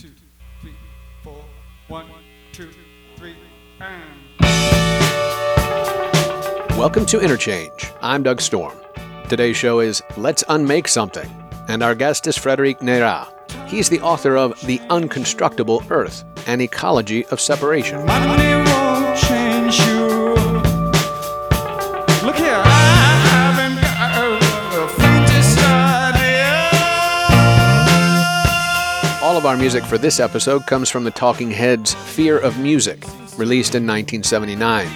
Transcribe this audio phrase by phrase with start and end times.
[0.00, 0.08] two,
[0.62, 0.74] three,
[1.22, 1.44] four.
[1.88, 2.06] One,
[2.52, 2.70] two,
[3.16, 3.34] three,
[3.80, 4.00] and.
[6.78, 7.92] Welcome to Interchange.
[8.00, 8.78] I'm Doug Storm.
[9.28, 11.28] Today's show is Let's Unmake Something,
[11.68, 13.28] and our guest is Frederic Neyrat.
[13.68, 17.98] He's the author of The Unconstructible Earth An Ecology of Separation.
[29.40, 33.02] Of our music for this episode comes from the Talking Heads' Fear of Music,
[33.38, 34.86] released in 1979.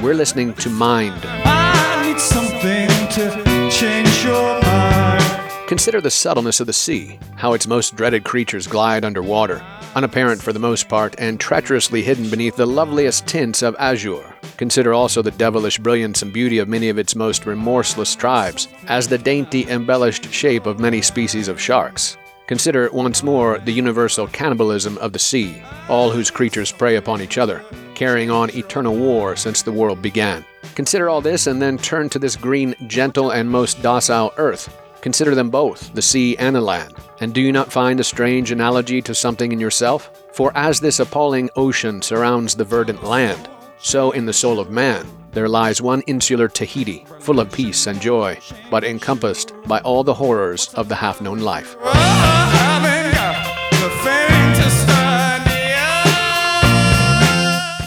[0.00, 1.20] We're listening to Mind.
[1.24, 5.66] I need something to change your mind.
[5.66, 10.52] Consider the subtleness of the sea, how its most dreaded creatures glide underwater, unapparent for
[10.52, 14.32] the most part and treacherously hidden beneath the loveliest tints of azure.
[14.58, 19.08] Consider also the devilish brilliance and beauty of many of its most remorseless tribes, as
[19.08, 22.16] the dainty embellished shape of many species of sharks.
[22.48, 27.36] Consider once more the universal cannibalism of the sea, all whose creatures prey upon each
[27.36, 27.62] other,
[27.94, 30.42] carrying on eternal war since the world began.
[30.74, 34.74] Consider all this and then turn to this green, gentle, and most docile earth.
[35.02, 36.94] Consider them both, the sea and the land.
[37.20, 40.10] And do you not find a strange analogy to something in yourself?
[40.32, 45.06] For as this appalling ocean surrounds the verdant land, so in the soul of man
[45.32, 48.38] there lies one insular Tahiti, full of peace and joy,
[48.70, 51.76] but encompassed by all the horrors of the half known life.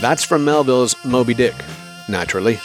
[0.01, 1.55] That's from Melville's Moby Dick,
[2.09, 2.59] naturally.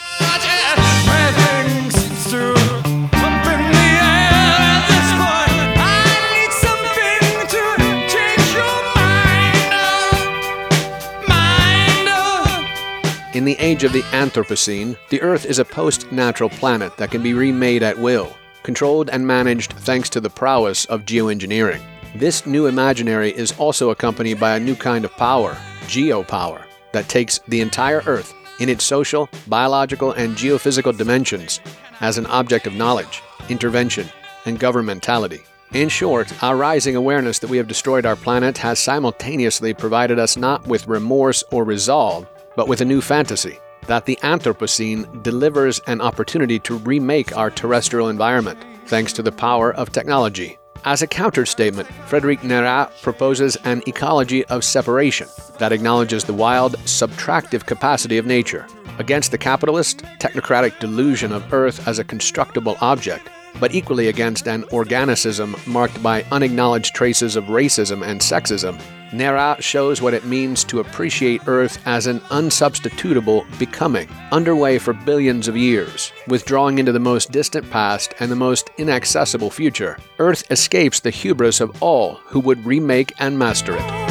[13.37, 17.21] In the age of the Anthropocene, the Earth is a post natural planet that can
[17.21, 21.79] be remade at will, controlled and managed thanks to the prowess of geoengineering.
[22.15, 27.37] This new imaginary is also accompanied by a new kind of power, geopower, that takes
[27.47, 31.59] the entire Earth in its social, biological, and geophysical dimensions
[32.01, 34.09] as an object of knowledge, intervention,
[34.45, 35.41] and governmentality.
[35.73, 40.37] In short, our rising awareness that we have destroyed our planet has simultaneously provided us
[40.37, 42.27] not with remorse or resolve,
[42.57, 48.09] but with a new fantasy that the Anthropocene delivers an opportunity to remake our terrestrial
[48.09, 50.57] environment thanks to the power of technology.
[50.83, 55.27] As a counterstatement, Frederic Neyrat proposes an ecology of separation
[55.59, 58.65] that acknowledges the wild, subtractive capacity of nature
[58.97, 63.29] against the capitalist, technocratic delusion of Earth as a constructible object,
[63.59, 68.81] but equally against an organicism marked by unacknowledged traces of racism and sexism.
[69.11, 75.47] Neyrat shows what it means to appreciate Earth as an unsubstitutable becoming, underway for billions
[75.47, 79.97] of years, withdrawing into the most distant past and the most inaccessible future.
[80.19, 84.07] Earth escapes the hubris of all who would remake and master it.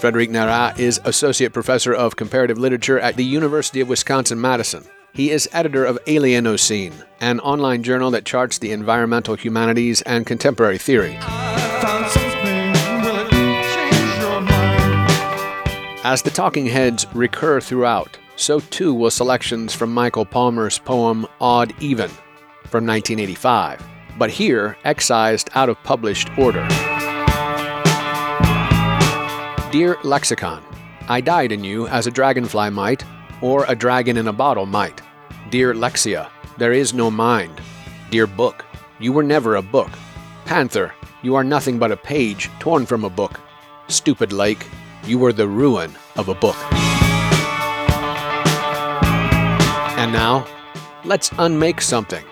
[0.00, 4.84] Frederic Neyrat is Associate Professor of Comparative Literature at the University of Wisconsin Madison.
[5.12, 10.78] He is editor of Alienocene, an online journal that charts the environmental humanities and contemporary
[10.78, 11.16] theory.
[16.02, 21.74] As the talking heads recur throughout, so too will selections from Michael Palmer's poem Odd
[21.80, 22.08] Even
[22.68, 23.84] from 1985,
[24.16, 26.66] but here excised out of published order.
[29.72, 30.62] Dear Lexicon,
[31.08, 33.04] I died in you as a dragonfly might,
[33.42, 35.00] or a dragon in a bottle might.
[35.50, 37.60] Dear Lexia, there is no mind.
[38.10, 38.64] Dear Book,
[38.98, 39.90] you were never a book.
[40.44, 40.92] Panther,
[41.22, 43.40] you are nothing but a page torn from a book.
[43.88, 44.66] Stupid Lake,
[45.06, 46.56] you were the ruin of a book.
[49.98, 50.46] And now,
[51.04, 52.24] let's unmake something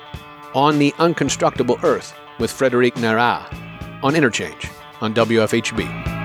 [0.54, 3.52] on the unconstructible earth with Frederic Neyrat
[4.02, 4.70] on Interchange
[5.00, 6.17] on WFHB.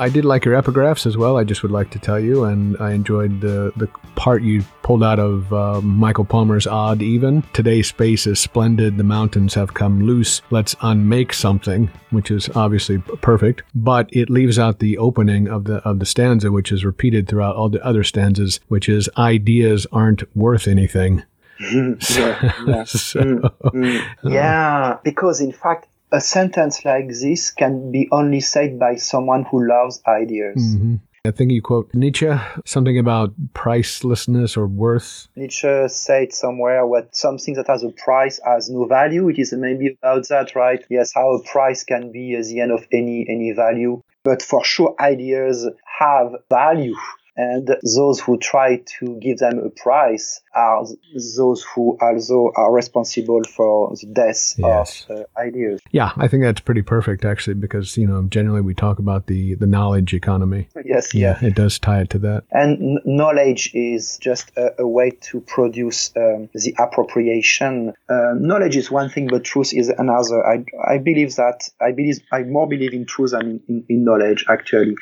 [0.00, 1.36] I did like your epigraphs as well.
[1.36, 5.04] I just would like to tell you, and I enjoyed the the part you pulled
[5.04, 8.96] out of uh, Michael Palmer's "Odd Even." Today's space is splendid.
[8.96, 10.40] The mountains have come loose.
[10.50, 13.62] Let's unmake something, which is obviously perfect.
[13.74, 17.56] But it leaves out the opening of the of the stanza, which is repeated throughout
[17.56, 21.24] all the other stanzas, which is "Ideas aren't worth anything."
[21.60, 22.84] yeah, yeah.
[22.84, 23.40] So- Mm,
[23.74, 24.02] mm.
[24.24, 29.66] Yeah, because in fact, a sentence like this can be only said by someone who
[29.66, 30.76] loves ideas.
[30.76, 31.00] Mhm.
[31.26, 32.30] I think you quote Nietzsche,
[32.64, 35.28] something about pricelessness or worth.
[35.36, 39.28] Nietzsche said somewhere what something that has a price has no value.
[39.28, 40.82] It is maybe about that, right?
[40.88, 44.00] Yes, how a price can be at the end of any any value.
[44.24, 45.68] But for sure, ideas
[45.98, 46.96] have value.
[47.36, 50.84] And those who try to give them a price are
[51.36, 55.06] those who also are responsible for the death Yes.
[55.08, 55.80] of uh, ideas.
[55.92, 59.54] Yeah, I think that's pretty perfect actually, because you know generally we talk about the
[59.54, 60.68] the knowledge economy.
[60.84, 62.44] Yes, Yeah, it does tie it to that.
[62.50, 67.92] And n- knowledge is just a, a way to produce um, the appropriation.
[68.08, 70.44] Uh, knowledge is one thing, but truth is another.
[70.46, 74.04] I, I believe that I believe I more believe in truth than in, in, in
[74.04, 74.44] knowledge.
[74.48, 74.96] Actually,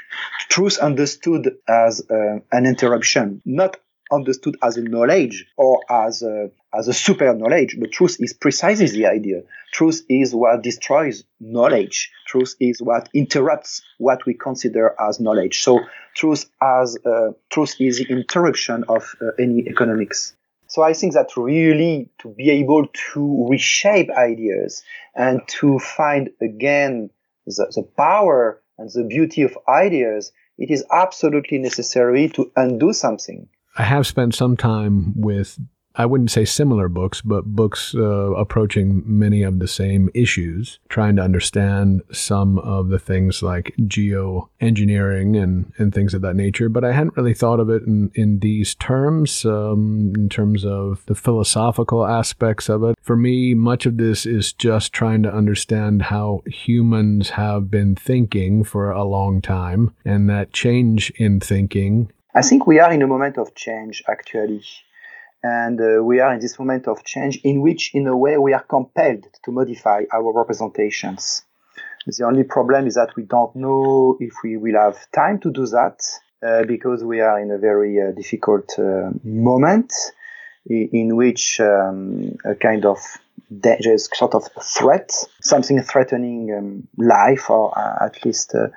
[0.49, 3.77] truth understood as uh, an interruption, not
[4.13, 7.77] understood as a knowledge or as a, as a super knowledge.
[7.79, 9.43] But truth is precisely the idea.
[9.73, 12.11] Truth is what destroys knowledge.
[12.27, 15.63] Truth is what interrupts what we consider as knowledge.
[15.63, 15.81] So
[16.15, 20.35] truth as uh, truth is the interruption of uh, any economics.
[20.67, 24.83] So I think that really to be able to reshape ideas
[25.15, 27.11] and to find again
[27.47, 33.49] the, the power and the beauty of ideas, it is absolutely necessary to undo something.
[33.79, 35.57] I have spent some time with,
[35.95, 41.15] I wouldn't say similar books, but books uh, approaching many of the same issues, trying
[41.15, 46.69] to understand some of the things like geoengineering and, and things of that nature.
[46.69, 51.07] But I hadn't really thought of it in, in these terms, um, in terms of
[51.07, 52.97] the philosophical aspects of it.
[53.01, 58.65] For me, much of this is just trying to understand how humans have been thinking
[58.65, 63.09] for a long time and that change in thinking I think we are in a
[63.09, 64.63] moment of change, actually.
[65.43, 68.53] And uh, we are in this moment of change in which, in a way, we
[68.53, 71.43] are compelled to modify our representations.
[72.07, 75.67] The only problem is that we don't know if we will have time to do
[75.67, 75.99] that
[76.41, 79.93] uh, because we are in a very uh, difficult uh, moment
[80.71, 82.99] in which um, a kind of
[83.51, 85.11] dangerous sort of threat,
[85.43, 88.69] something threatening um, life or uh, at least uh,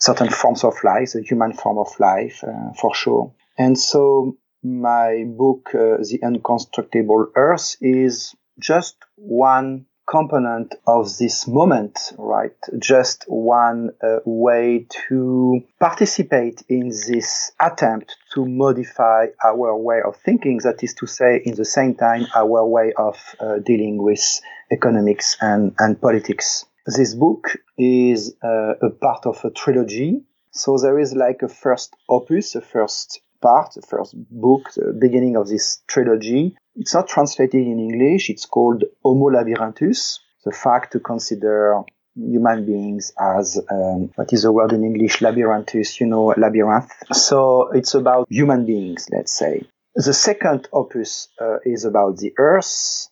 [0.00, 3.32] certain forms of life, the human form of life, uh, for sure.
[3.58, 12.12] And so my book, uh, The Unconstructible Earth, is just one component of this moment,
[12.18, 12.56] right?
[12.78, 20.58] Just one uh, way to participate in this attempt to modify our way of thinking.
[20.64, 24.40] That is to say, in the same time, our way of uh, dealing with
[24.72, 26.64] economics and, and politics.
[26.86, 30.22] This book is uh, a part of a trilogy.
[30.52, 35.36] So there is like a first opus, a first part, the first book, the beginning
[35.36, 36.56] of this trilogy.
[36.76, 38.28] It's not translated in English.
[38.28, 41.80] It's called Homo Labyrinthus, the fact to consider
[42.14, 45.22] human beings as, um, what is the word in English?
[45.22, 46.92] Labyrinthus, you know, labyrinth.
[47.12, 49.62] So it's about human beings, let's say.
[49.94, 53.08] The second opus uh, is about the earth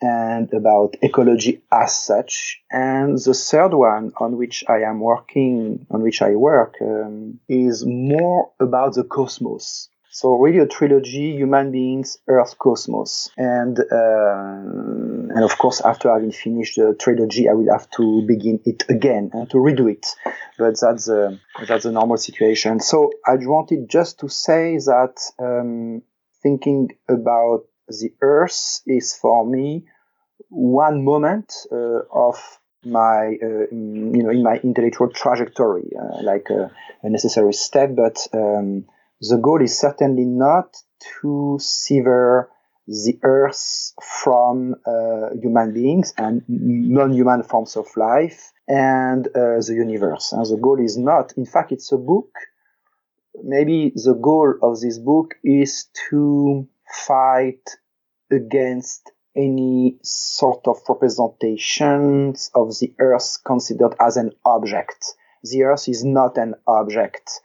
[0.00, 2.60] and about ecology as such.
[2.70, 7.84] And the third one on which I am working, on which I work, um, is
[7.86, 9.88] more about the cosmos.
[10.10, 13.28] So really a trilogy, human beings, earth, cosmos.
[13.36, 18.60] And, uh, and of course, after having finished the trilogy, I will have to begin
[18.64, 20.06] it again and to redo it.
[20.58, 21.36] But that's, uh,
[21.68, 22.80] that's a normal situation.
[22.80, 26.00] So I wanted just to say that, um,
[26.42, 29.84] thinking about the earth is for me
[30.48, 32.36] one moment uh, of
[32.84, 36.70] my uh, you know in my intellectual trajectory uh, like a,
[37.02, 38.84] a necessary step but um,
[39.20, 40.76] the goal is certainly not
[41.20, 42.50] to sever
[42.86, 50.32] the earth from uh, human beings and non-human forms of life and uh, the universe.
[50.32, 52.30] And the goal is not in fact it's a book.
[53.42, 57.68] Maybe the goal of this book is to fight
[58.30, 65.14] against any sort of representations of the earth considered as an object.
[65.42, 67.40] The earth is not an object.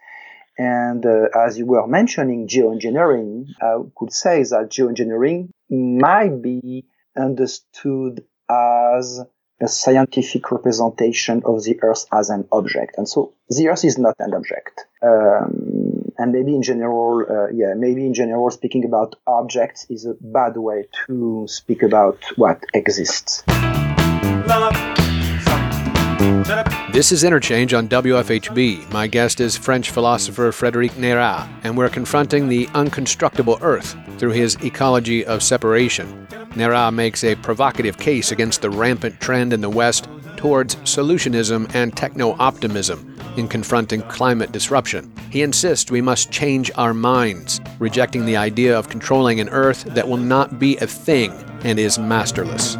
[0.58, 8.24] And uh, as you were mentioning geoengineering, I could say that geoengineering might be understood
[8.48, 9.20] as
[9.60, 12.96] a scientific representation of the earth as an object.
[12.98, 14.86] And so the earth is not an object.
[15.02, 15.71] Um,
[16.18, 20.56] and maybe in general, uh, yeah, maybe in general, speaking about objects is a bad
[20.56, 23.42] way to speak about what exists.
[26.92, 28.92] This is Interchange on WFHB.
[28.92, 34.56] My guest is French philosopher Frédéric Neyrat, and we're confronting the unconstructible Earth through his
[34.62, 36.26] ecology of separation.
[36.50, 41.96] Neyrat makes a provocative case against the rampant trend in the West towards solutionism and
[41.96, 45.12] techno optimism in confronting climate disruption.
[45.30, 50.08] He insists we must change our minds, rejecting the idea of controlling an Earth that
[50.08, 51.32] will not be a thing
[51.64, 52.76] and is masterless.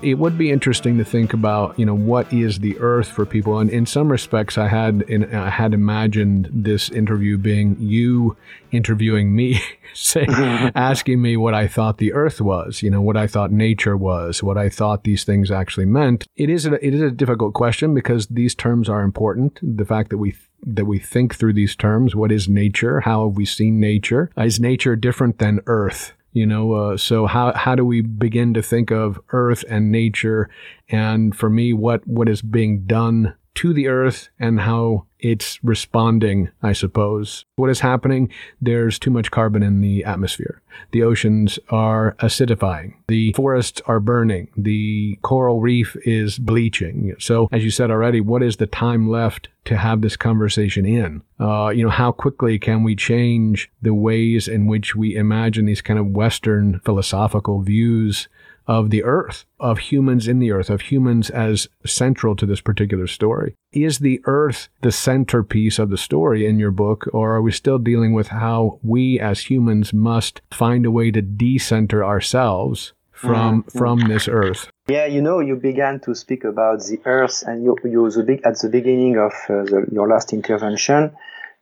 [0.00, 3.58] It would be interesting to think about, you know, what is the Earth for people.
[3.58, 8.36] And in some respects, I had in, I had imagined this interview being you
[8.70, 9.60] interviewing me,
[9.94, 10.30] saying,
[10.74, 14.42] asking me what I thought the Earth was, you know, what I thought nature was,
[14.42, 16.28] what I thought these things actually meant.
[16.36, 19.58] It is a, it is a difficult question because these terms are important.
[19.62, 22.14] The fact that we that we think through these terms.
[22.14, 23.00] What is nature?
[23.00, 24.30] How have we seen nature?
[24.36, 26.14] Is nature different than Earth?
[26.32, 30.50] You know, uh, so how how do we begin to think of Earth and nature?
[30.88, 36.50] And for me, what what is being done to the Earth and how it's responding,
[36.62, 37.44] I suppose.
[37.56, 38.30] What is happening?
[38.60, 40.62] There's too much carbon in the atmosphere.
[40.92, 42.94] The oceans are acidifying.
[43.08, 44.48] The forests are burning.
[44.56, 47.16] The coral reef is bleaching.
[47.18, 51.22] So, as you said already, what is the time left to have this conversation in?
[51.40, 55.82] Uh, you know, how quickly can we change the ways in which we imagine these
[55.82, 58.28] kind of Western philosophical views
[58.68, 63.06] of the earth, of humans in the earth, of humans as central to this particular
[63.06, 63.54] story.
[63.72, 67.78] Is the earth the centerpiece of the story in your book, or are we still
[67.78, 73.78] dealing with how we as humans must find a way to decenter ourselves from Mm-hmm.
[73.78, 74.70] from this earth?
[74.86, 78.40] Yeah, you know, you began to speak about the Earth, and you, you the big,
[78.44, 81.10] at the beginning of uh, the, your last intervention,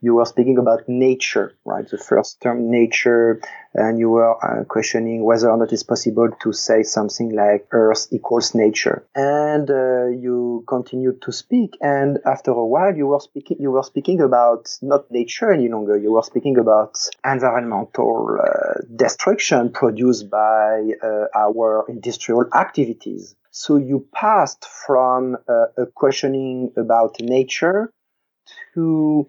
[0.01, 1.89] you were speaking about nature, right?
[1.89, 3.41] The first term, nature,
[3.75, 8.09] and you were uh, questioning whether or not it's possible to say something like Earth
[8.11, 9.07] equals nature.
[9.15, 13.57] And uh, you continued to speak, and after a while, you were speaking.
[13.59, 15.97] You were speaking about not nature any longer.
[15.97, 23.35] You were speaking about environmental uh, destruction produced by uh, our industrial activities.
[23.51, 27.91] So you passed from uh, a questioning about nature
[28.75, 29.27] to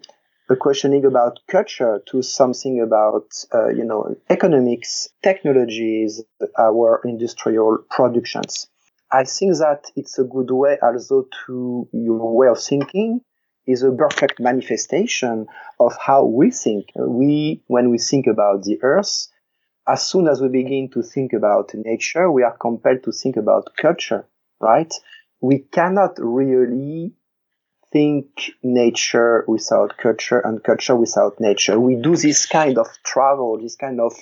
[0.50, 6.22] a questioning about culture to something about uh, you know economics, technologies,
[6.58, 8.68] our industrial productions.
[9.10, 13.20] I think that it's a good way also to your way of thinking
[13.66, 15.46] is a perfect manifestation
[15.78, 16.86] of how we think.
[16.96, 19.28] We, when we think about the earth,
[19.86, 23.68] as soon as we begin to think about nature, we are compelled to think about
[23.76, 24.26] culture,
[24.60, 24.92] right?
[25.40, 27.12] We cannot really
[27.92, 28.26] think
[28.62, 31.78] nature without culture and culture without nature.
[31.78, 34.12] We do this kind of travel, this kind of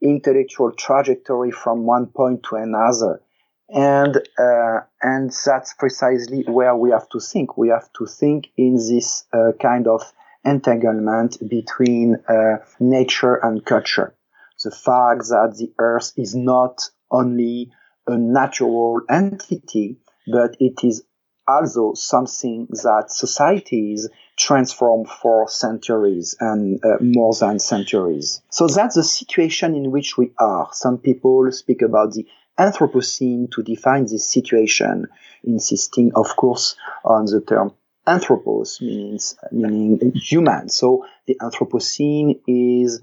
[0.00, 3.20] intellectual trajectory from one point to another.
[3.68, 7.56] And, uh, and that's precisely where we have to think.
[7.56, 10.02] We have to think in this uh, kind of
[10.44, 14.14] entanglement between uh, nature and culture.
[14.62, 17.72] The fact that the earth is not only
[18.06, 21.02] a natural entity, but it is
[21.46, 28.42] also something that societies transform for centuries and uh, more than centuries.
[28.50, 30.68] So that's the situation in which we are.
[30.72, 32.26] Some people speak about the
[32.58, 35.06] Anthropocene to define this situation,
[35.44, 37.72] insisting, of course, on the term
[38.06, 40.68] anthropos, means, meaning human.
[40.68, 43.02] So the Anthropocene is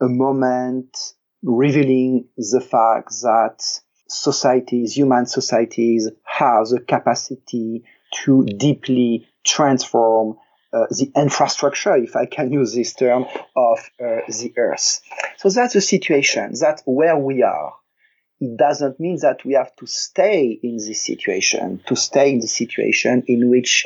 [0.00, 3.80] a moment revealing the fact that
[4.12, 7.84] societies, human societies, have the capacity
[8.24, 10.36] to deeply transform
[10.72, 13.26] uh, the infrastructure, if I can use this term,
[13.56, 15.00] of uh, the earth.
[15.36, 16.52] So that's the situation.
[16.58, 17.74] That's where we are.
[18.40, 22.48] It doesn't mean that we have to stay in this situation, to stay in the
[22.48, 23.84] situation in which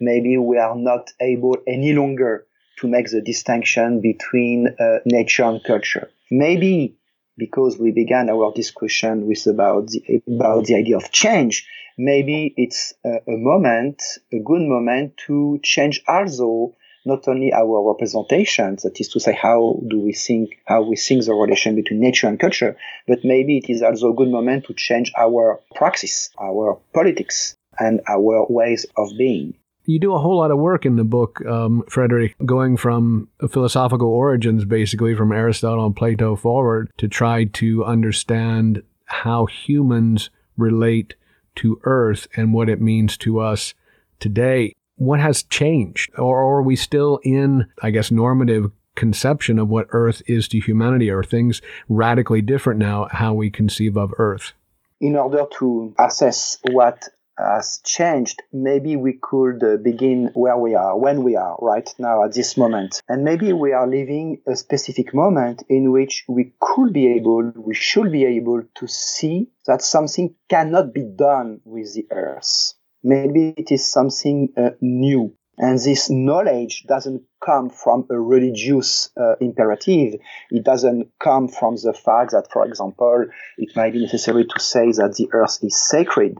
[0.00, 2.46] maybe we are not able any longer
[2.80, 6.08] to make the distinction between uh, nature and culture.
[6.30, 6.97] Maybe
[7.38, 11.66] because we began our discussion with about the, about the idea of change,
[11.96, 14.02] maybe it's a, a moment,
[14.32, 19.80] a good moment to change also not only our representations, that is to say, how
[19.88, 22.76] do we think, how we think the relation between nature and culture,
[23.06, 28.00] but maybe it is also a good moment to change our praxis, our politics, and
[28.06, 29.54] our ways of being.
[29.88, 34.08] You do a whole lot of work in the book, um, Frederic, going from philosophical
[34.08, 40.28] origins, basically from Aristotle and Plato forward, to try to understand how humans
[40.58, 41.14] relate
[41.54, 43.72] to Earth and what it means to us
[44.20, 44.74] today.
[44.96, 46.10] What has changed?
[46.18, 51.08] Or are we still in, I guess, normative conception of what Earth is to humanity?
[51.08, 54.52] Are things radically different now, how we conceive of Earth?
[55.00, 60.98] In order to assess what has changed, maybe we could uh, begin where we are,
[60.98, 63.00] when we are right now at this moment.
[63.08, 67.74] And maybe we are living a specific moment in which we could be able, we
[67.74, 72.74] should be able to see that something cannot be done with the earth.
[73.02, 75.34] Maybe it is something uh, new.
[75.60, 80.20] And this knowledge doesn't come from a religious uh, imperative.
[80.50, 83.26] It doesn't come from the fact that, for example,
[83.56, 86.38] it might be necessary to say that the earth is sacred.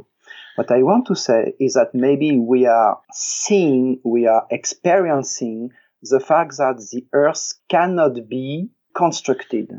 [0.58, 5.70] What I want to say is that maybe we are seeing, we are experiencing
[6.02, 9.70] the fact that the earth cannot be constructed.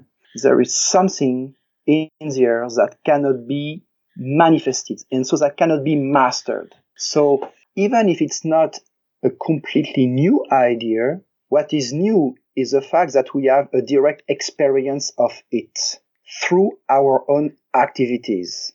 [0.41, 1.53] There is something
[1.85, 3.83] in the earth that cannot be
[4.15, 6.73] manifested and so that cannot be mastered.
[6.95, 8.79] So even if it's not
[9.21, 11.19] a completely new idea,
[11.49, 15.99] what is new is the fact that we have a direct experience of it
[16.41, 18.71] through our own activities.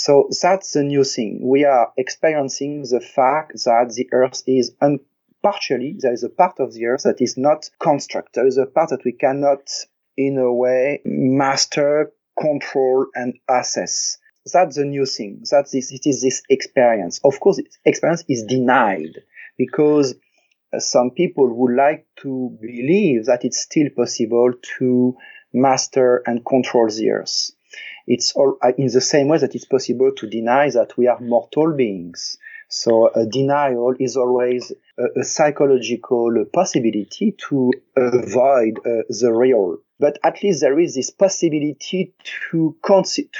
[0.00, 1.40] So that's the new thing.
[1.42, 5.00] We are experiencing the fact that the earth is un-
[5.42, 8.34] partially, there is a part of the earth that is not construct.
[8.34, 9.68] There is a part that we cannot,
[10.16, 14.18] in a way, master, control, and assess.
[14.52, 15.42] That's the new thing.
[15.50, 17.20] That this, it is this experience.
[17.24, 19.18] Of course, experience is denied
[19.56, 20.14] because
[20.72, 25.16] uh, some people would like to believe that it's still possible to
[25.52, 27.50] master and control the earth.
[28.10, 31.20] It's all uh, in the same way that it's possible to deny that we are
[31.20, 32.38] mortal beings.
[32.68, 39.76] So a denial is always a, a psychological possibility to avoid uh, the real.
[40.00, 42.14] But at least there is this possibility
[42.50, 42.76] to,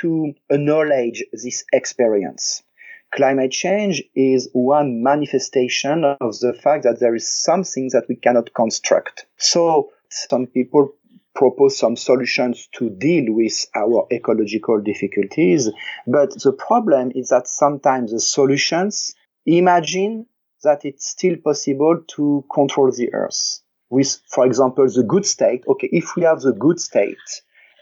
[0.00, 2.62] to acknowledge this experience.
[3.10, 8.52] Climate change is one manifestation of the fact that there is something that we cannot
[8.52, 9.24] construct.
[9.38, 10.92] So some people
[11.38, 15.70] propose some solutions to deal with our ecological difficulties.
[16.04, 19.14] But the problem is that sometimes the solutions
[19.46, 20.26] imagine
[20.64, 25.62] that it's still possible to control the earth with, for example, the good state.
[25.68, 27.16] Okay, if we have the good state,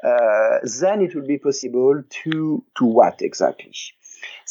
[0.04, 3.72] uh, then it will be possible to to what exactly?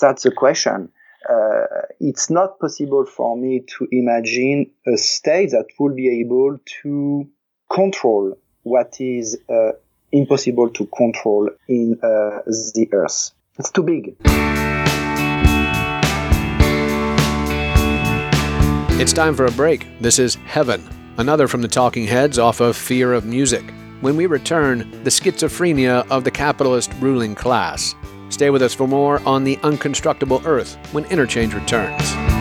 [0.01, 0.89] That's the question.
[1.29, 7.27] Uh, it's not possible for me to imagine a state that will be able to
[7.71, 8.35] control
[8.65, 9.71] what is uh,
[10.11, 12.41] impossible to control in uh,
[12.73, 13.31] the earth.
[13.59, 14.15] It's too big.
[18.99, 19.87] It's time for a break.
[19.99, 20.83] This is Heaven,
[21.17, 23.63] another from the Talking Heads off of Fear of Music.
[24.01, 27.93] When we return, the schizophrenia of the capitalist ruling class.
[28.29, 32.34] Stay with us for more on the unconstructible earth when Interchange returns.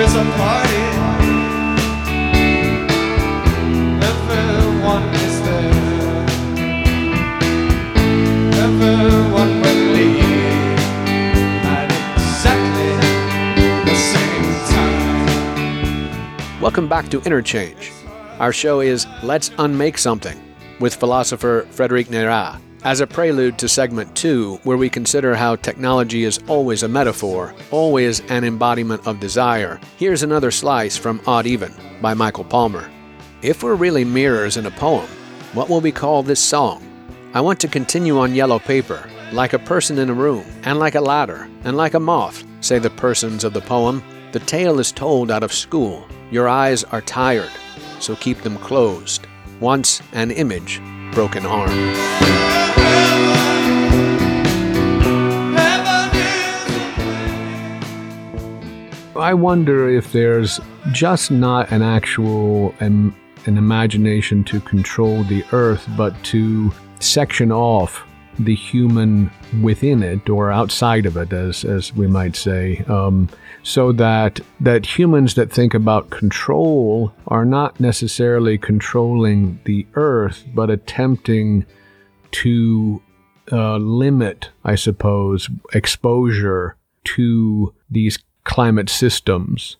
[0.00, 0.84] Is a party.
[4.10, 6.26] Everyone is there.
[8.64, 10.80] Everyone will leave
[11.66, 12.92] at exactly
[13.84, 16.60] the same time.
[16.62, 17.92] Welcome back to Interchange.
[18.38, 20.40] Our show is Let's Unmake Something
[20.80, 22.69] with philosopher Frederic Neyrat.
[22.82, 27.54] As a prelude to segment two, where we consider how technology is always a metaphor,
[27.70, 32.90] always an embodiment of desire, here's another slice from Odd Even by Michael Palmer.
[33.42, 35.06] If we're really mirrors in a poem,
[35.52, 36.82] what will we call this song?
[37.34, 40.94] I want to continue on yellow paper, like a person in a room, and like
[40.94, 44.02] a ladder, and like a moth, say the persons of the poem.
[44.32, 46.08] The tale is told out of school.
[46.30, 47.50] Your eyes are tired,
[47.98, 49.26] so keep them closed.
[49.60, 50.80] Once an image,
[51.12, 52.49] broken arm.
[59.16, 60.58] I wonder if there's
[60.92, 63.14] just not an actual an
[63.46, 68.04] imagination to control the earth, but to section off
[68.38, 69.30] the human
[69.62, 73.28] within it or outside of it, as as we might say, um,
[73.62, 80.70] so that that humans that think about control are not necessarily controlling the Earth, but
[80.70, 81.66] attempting
[82.32, 83.02] to
[83.52, 89.76] uh, limit, I suppose, exposure to these climate systems.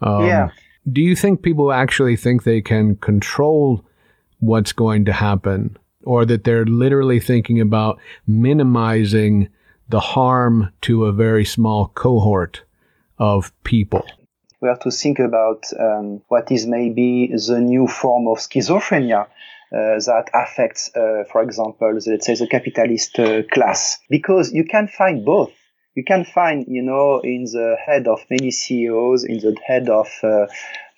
[0.00, 0.48] Um, Yeah.
[0.90, 3.84] Do you think people actually think they can control
[4.40, 9.48] what's going to happen, or that they're literally thinking about minimizing
[9.90, 12.62] the harm to a very small cohort
[13.18, 14.06] of people?
[14.60, 19.26] we have to think about um, what is maybe the new form of schizophrenia
[19.70, 24.88] that affects, uh, for example, the, let's say the capitalist uh, class, because you can
[24.88, 25.52] find both.
[25.94, 30.08] You can find, you know, in the head of many CEOs, in the head of
[30.22, 30.46] uh,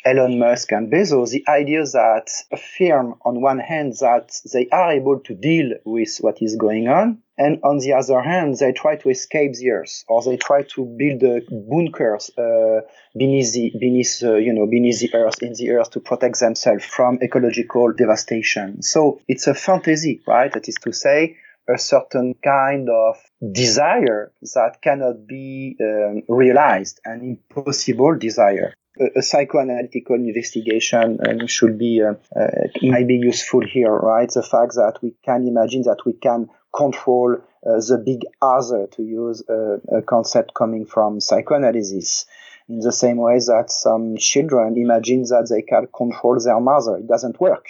[0.04, 4.92] Elon Musk and Bezos, the idea that a firm, on one hand, that they are
[4.92, 8.94] able to deal with what is going on, and on the other hand, they try
[8.96, 11.22] to escape the earth, or they try to build
[11.68, 12.80] bunkers uh,
[13.16, 16.84] beneath the beneath uh, you know beneath the earth in the earth to protect themselves
[16.84, 18.82] from ecological devastation.
[18.82, 20.52] So it's a fantasy, right?
[20.52, 21.36] That is to say,
[21.68, 23.16] a certain kind of
[23.52, 28.74] desire that cannot be um, realized, an impossible desire.
[29.00, 34.30] A, a psychoanalytical investigation um, should be uh, uh, might be useful here, right?
[34.30, 39.02] The fact that we can imagine that we can control uh, the big other, to
[39.02, 42.26] use a, a concept coming from psychoanalysis
[42.68, 46.96] in the same way that some children imagine that they can control their mother.
[46.96, 47.66] It doesn't work.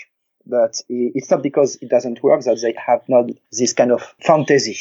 [0.46, 4.76] But it's not because it doesn't work that they have not this kind of fantasy.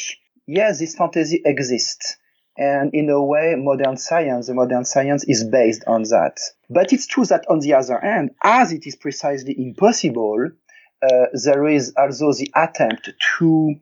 [0.46, 2.16] Yes, this fantasy exists.
[2.58, 6.38] And in a way, modern science, the modern science is based on that.
[6.68, 10.50] But it's true that on the other hand, as it is precisely impossible,
[11.02, 13.76] uh, there is also the attempt to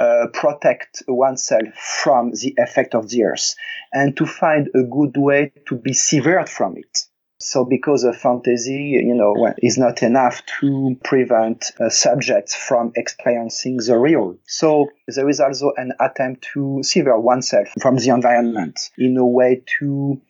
[0.00, 3.54] uh, protect oneself from the effect of the earth
[3.92, 7.04] and to find a good way to be severed from it.
[7.38, 13.78] So because a fantasy, you know, is not enough to prevent uh, subjects from experiencing
[13.78, 14.36] the real.
[14.46, 19.62] So there is also an attempt to sever oneself from the environment in a way
[19.80, 20.20] to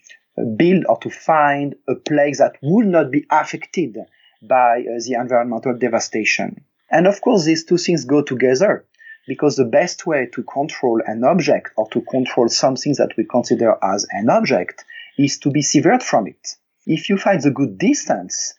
[0.57, 3.97] build or to find a place that would not be affected
[4.43, 6.65] by uh, the environmental devastation.
[6.91, 8.85] And of course, these two things go together
[9.27, 13.77] because the best way to control an object or to control something that we consider
[13.83, 14.85] as an object
[15.19, 16.57] is to be severed from it.
[16.87, 18.55] If you find the good distance,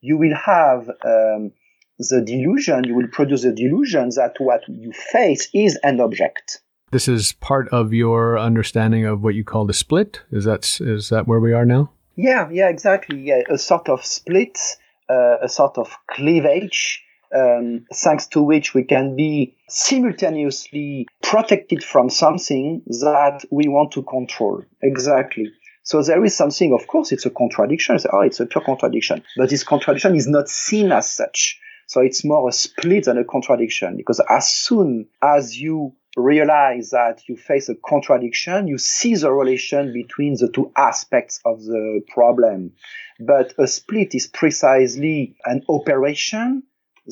[0.00, 1.52] you will have um,
[1.98, 6.60] the delusion, you will produce the delusion that what you face is an object.
[6.92, 10.22] This is part of your understanding of what you call the split.
[10.30, 11.90] Is that is that where we are now?
[12.14, 13.18] Yeah, yeah, exactly.
[13.18, 14.58] Yeah, a sort of split,
[15.10, 17.02] uh, a sort of cleavage,
[17.36, 24.02] um, thanks to which we can be simultaneously protected from something that we want to
[24.02, 24.62] control.
[24.82, 25.52] Exactly.
[25.82, 27.98] So there is something, of course, it's a contradiction.
[27.98, 29.22] Say, oh, it's a pure contradiction.
[29.36, 31.60] But this contradiction is not seen as such.
[31.86, 37.20] So it's more a split than a contradiction because as soon as you realize that
[37.28, 42.72] you face a contradiction, you see the relation between the two aspects of the problem.
[43.20, 46.64] But a split is precisely an operation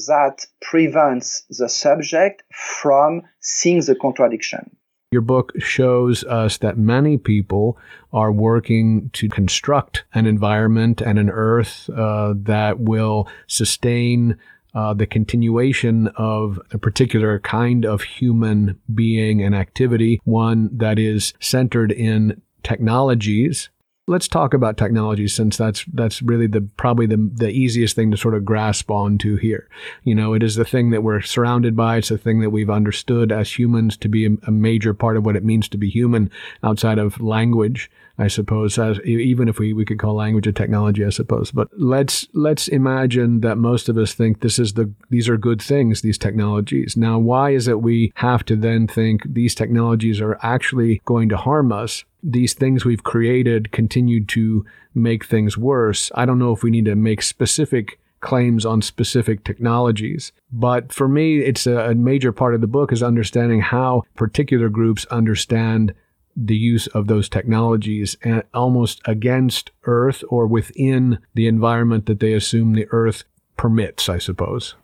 [0.06, 4.76] that prevents the subject from seeing the contradiction.
[5.12, 7.78] Your book shows us that many people
[8.12, 14.36] are working to construct an environment and an earth uh, that will sustain
[14.74, 21.32] uh, the continuation of a particular kind of human being and activity, one that is
[21.38, 23.68] centered in technologies
[24.06, 28.18] Let's talk about technology since that's that's really the probably the the easiest thing to
[28.18, 29.66] sort of grasp onto here.
[30.02, 31.96] You know, it is the thing that we're surrounded by.
[31.96, 35.24] It's the thing that we've understood as humans to be a, a major part of
[35.24, 36.30] what it means to be human
[36.62, 37.90] outside of language.
[38.16, 41.50] I suppose, as, even if we, we could call language a technology, I suppose.
[41.50, 45.60] But let's let's imagine that most of us think this is the these are good
[45.60, 46.96] things, these technologies.
[46.96, 51.36] Now, why is it we have to then think these technologies are actually going to
[51.36, 52.04] harm us?
[52.22, 56.12] These things we've created continue to make things worse.
[56.14, 60.32] I don't know if we need to make specific claims on specific technologies.
[60.50, 64.70] But for me, it's a, a major part of the book is understanding how particular
[64.70, 65.92] groups understand
[66.36, 72.32] the use of those technologies and almost against Earth or within the environment that they
[72.32, 73.24] assume the Earth
[73.56, 74.74] permits, I suppose.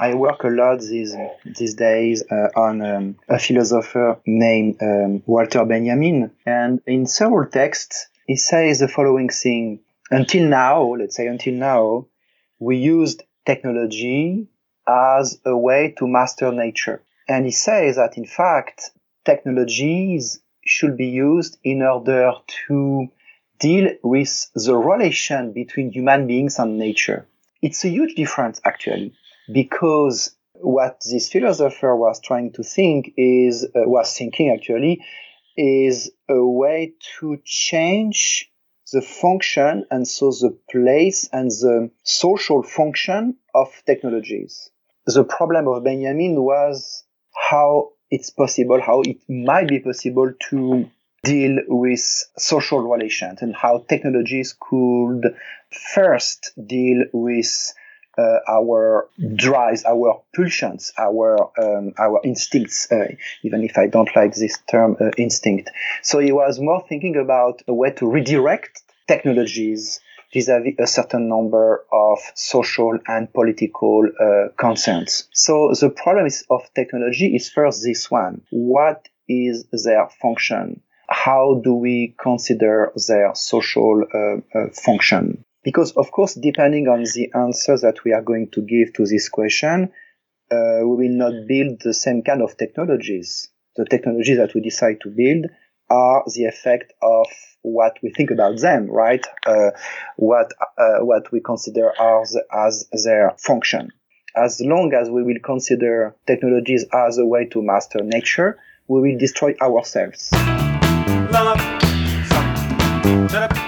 [0.00, 5.64] I work a lot these these days uh, on um, a philosopher named um, Walter
[5.64, 9.80] Benjamin, and in several texts he says the following thing:
[10.10, 12.06] Until now, let's say until now,
[12.60, 14.46] we used technology
[14.86, 17.02] as a way to master nature.
[17.28, 18.90] And he says that in fact,
[19.24, 22.32] technologies should be used in order
[22.66, 23.08] to
[23.58, 27.26] deal with the relation between human beings and nature.
[27.62, 29.14] It's a huge difference actually,
[29.52, 35.04] because what this philosopher was trying to think is, uh, was thinking actually,
[35.56, 38.50] is a way to change
[38.92, 44.70] the function and so the place and the social function of technologies.
[45.06, 47.04] The problem of Benjamin was
[47.50, 50.90] how it's possible, how it might be possible to
[51.24, 52.00] deal with
[52.36, 55.34] social relations and how technologies could
[55.94, 57.72] first deal with
[58.16, 62.90] uh, our drives, our pulsions, our um, our instincts.
[62.90, 65.70] Uh, even if I don't like this term, uh, instinct.
[66.02, 70.00] So he was more thinking about a way to redirect technologies
[70.32, 75.28] vis-à-vis a certain number of social and political uh, concerns.
[75.32, 78.42] So the problem is of technology is first this one.
[78.50, 80.82] What is their function?
[81.08, 85.44] How do we consider their social uh, uh, function?
[85.64, 89.28] Because of course, depending on the answer that we are going to give to this
[89.28, 89.90] question,
[90.50, 93.50] uh, we will not build the same kind of technologies.
[93.76, 95.46] The technologies that we decide to build
[95.90, 97.26] are the effect of
[97.62, 99.24] what we think about them, right?
[99.46, 99.70] Uh,
[100.16, 103.92] what uh, what we consider as as their function.
[104.36, 109.18] As long as we will consider technologies as a way to master nature, we will
[109.18, 110.30] destroy ourselves.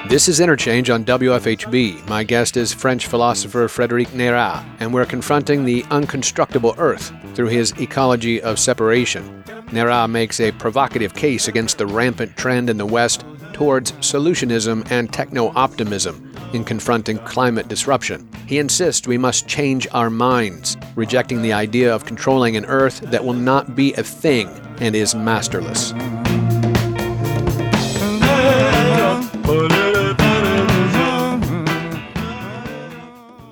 [0.09, 2.09] This is Interchange on WFHB.
[2.09, 7.72] My guest is French philosopher Frédéric Neyrat, and we're confronting the unconstructible Earth through his
[7.80, 9.44] ecology of separation.
[9.70, 15.12] Neyrat makes a provocative case against the rampant trend in the West towards solutionism and
[15.12, 18.28] techno optimism in confronting climate disruption.
[18.46, 23.24] He insists we must change our minds, rejecting the idea of controlling an Earth that
[23.24, 24.48] will not be a thing
[24.80, 25.92] and is masterless.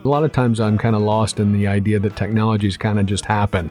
[0.08, 3.04] A lot of times I'm kind of lost in the idea that technologies kind of
[3.04, 3.70] just happen.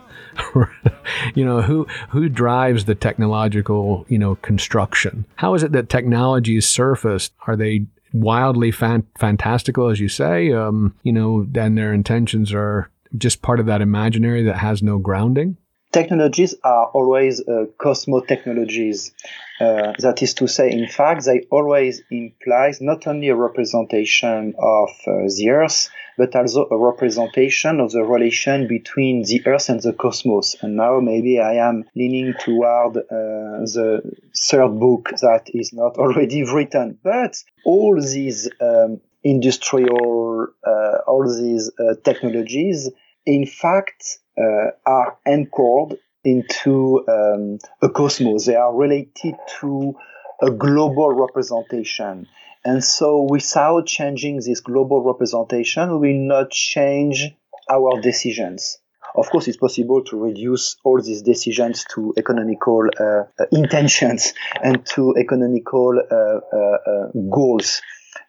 [1.33, 5.25] you know, who who drives the technological, you know, construction?
[5.37, 7.33] How is it that technologies surfaced?
[7.47, 10.51] Are they wildly fan- fantastical as you say?
[10.51, 14.99] Um, you know, then their intentions are just part of that imaginary that has no
[14.99, 15.57] grounding?
[15.91, 19.13] technologies are always uh, cosmo technologies.
[19.59, 24.89] Uh, that is to say, in fact, they always implies not only a representation of
[25.07, 29.93] uh, the Earth, but also a representation of the relation between the Earth and the
[29.93, 30.55] cosmos.
[30.61, 34.01] And now maybe I am leaning toward uh, the
[34.35, 36.97] third book that is not already written.
[37.03, 42.89] But all these um, industrial, uh, all these uh, technologies,
[43.25, 48.45] in fact, uh, are anchored into um, a cosmos.
[48.45, 49.95] They are related to
[50.41, 52.27] a global representation.
[52.63, 57.29] And so, without changing this global representation, we will not change
[57.69, 58.79] our decisions.
[59.15, 64.85] Of course, it's possible to reduce all these decisions to economical uh, uh, intentions and
[64.93, 67.81] to economical uh, uh, uh, goals.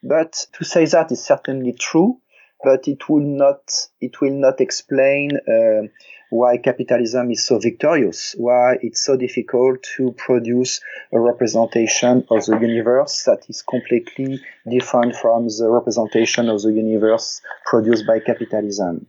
[0.02, 2.20] But to say that is certainly true,
[2.62, 3.60] but it will not
[4.00, 5.88] it will not explain uh,
[6.30, 10.80] why capitalism is so victorious, why it's so difficult to produce
[11.12, 17.40] a representation of the universe that is completely different from the representation of the universe
[17.64, 19.06] produced by capitalism.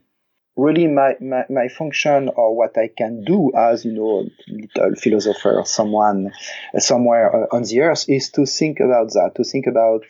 [0.56, 5.62] Really, my, my, my function or what I can do as, you know, little philosopher,
[5.64, 6.32] someone
[6.78, 10.04] somewhere on the earth is to think about that, to think about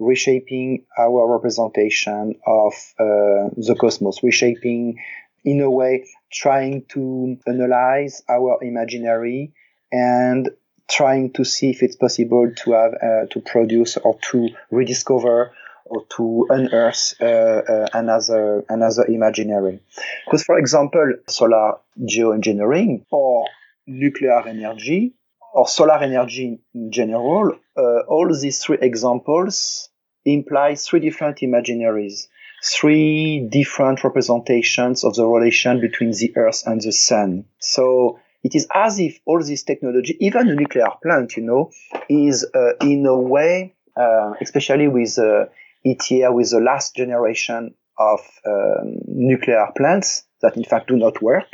[0.00, 4.98] reshaping our representation of uh, the cosmos, reshaping
[5.44, 9.52] in a way trying to analyze our imaginary
[9.92, 10.50] and
[10.88, 15.52] trying to see if it's possible to have uh, to produce or to rediscover
[15.84, 19.80] or to unearth uh, uh, another another imaginary.
[20.24, 23.46] Because, for example, solar geoengineering or
[23.86, 25.14] nuclear energy
[25.52, 29.89] or solar energy in general, uh, all these three examples
[30.24, 32.28] imply three different imaginaries
[32.62, 37.44] three different representations of the relation between the Earth and the Sun.
[37.58, 41.70] So it is as if all this technology, even a nuclear plant, you know,
[42.08, 45.46] is uh, in a way, uh, especially with uh,
[45.86, 51.48] ITER, with the last generation of um, nuclear plants that in fact do not work.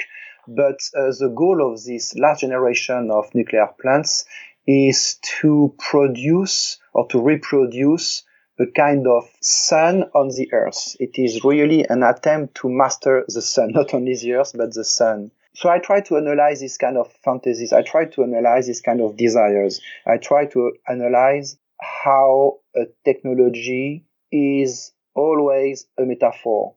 [0.49, 4.27] But uh, the goal of this last generation of nuclear plants
[4.67, 8.23] is to produce or to reproduce
[8.59, 10.97] a kind of sun on the earth.
[10.99, 14.85] It is really an attempt to master the sun, not only the earth, but the
[14.85, 15.31] sun.
[15.55, 17.73] So I try to analyze this kind of fantasies.
[17.73, 19.81] I try to analyze this kind of desires.
[20.07, 26.75] I try to analyze how a technology is always a metaphor.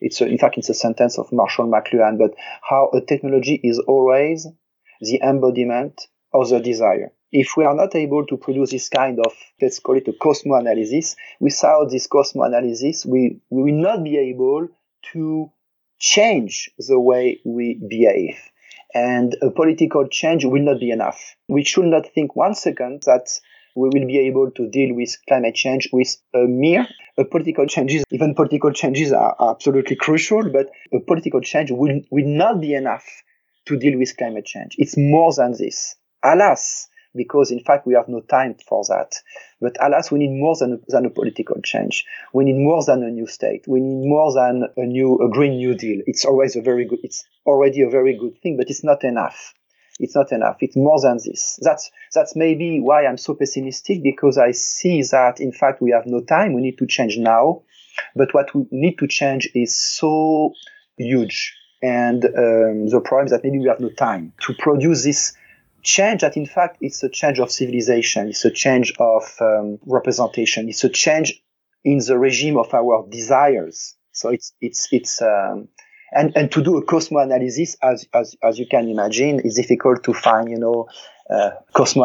[0.00, 3.78] It's a, in fact, it's a sentence of Marshall McLuhan, but how a technology is
[3.78, 4.46] always
[5.00, 7.12] the embodiment of the desire.
[7.36, 10.54] If we are not able to produce this kind of, let's call it a Cosmo
[10.54, 14.68] analysis, without this Cosmo analysis, we, we will not be able
[15.12, 15.50] to
[15.98, 18.38] change the way we behave.
[18.94, 21.34] And a political change will not be enough.
[21.48, 23.26] We should not think one second that
[23.74, 26.86] we will be able to deal with climate change with a mere
[27.18, 28.04] a political changes.
[28.12, 32.74] Even political changes are, are absolutely crucial, but a political change will, will not be
[32.74, 33.04] enough
[33.66, 34.76] to deal with climate change.
[34.78, 35.96] It's more than this.
[36.22, 39.14] Alas, because in fact we have no time for that.
[39.60, 42.04] But alas, we need more than a, than a political change.
[42.32, 43.64] We need more than a new state.
[43.66, 46.02] We need more than a new a green new deal.
[46.06, 47.00] It's always a very good.
[47.02, 49.54] It's already a very good thing, but it's not enough.
[50.00, 50.56] It's not enough.
[50.60, 51.58] It's more than this.
[51.62, 56.06] That's that's maybe why I'm so pessimistic because I see that in fact we have
[56.06, 56.52] no time.
[56.52, 57.62] We need to change now,
[58.16, 60.52] but what we need to change is so
[60.96, 61.56] huge.
[61.82, 65.34] And um, the problem is that maybe we have no time to produce this
[65.84, 68.28] change that in fact it's a change of civilization.
[68.28, 70.68] It's a change of um, representation.
[70.68, 71.42] It's a change
[71.84, 73.94] in the regime of our desires.
[74.12, 75.68] So it's it's it's um,
[76.12, 80.04] and and to do a cosmo analysis as as, as you can imagine is difficult
[80.04, 80.88] to find you know
[81.30, 82.04] uh, cosmo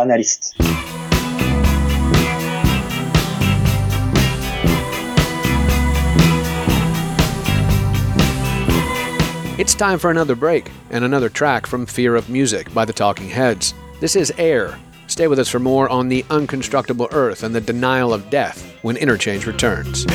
[9.80, 13.74] time for another break and another track from Fear of Music by the Talking Heads.
[14.02, 14.78] This is Air.
[15.08, 18.98] Stay with us for more on the unconstructible earth and the denial of death when
[18.98, 20.06] Interchange returns.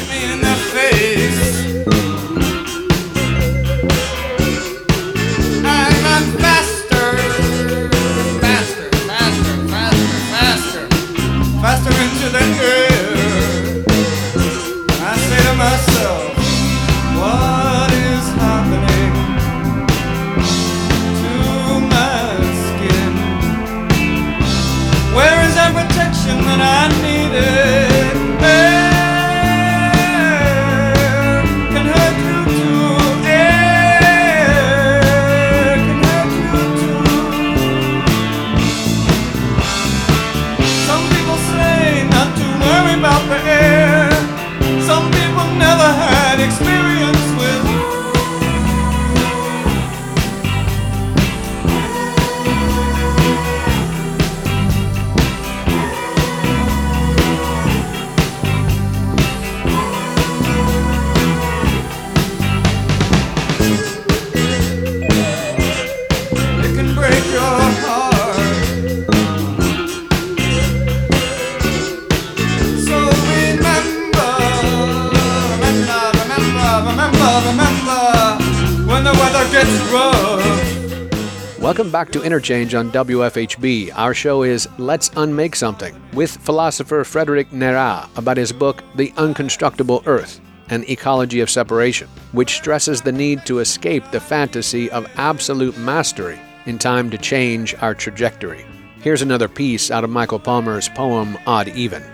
[82.14, 83.90] To Interchange on WFHB.
[83.92, 90.00] Our show is Let's Unmake Something with philosopher Frederic Neyrat about his book The Unconstructible
[90.06, 95.76] Earth An Ecology of Separation, which stresses the need to escape the fantasy of absolute
[95.76, 98.64] mastery in time to change our trajectory.
[99.00, 102.04] Here's another piece out of Michael Palmer's poem Odd Even.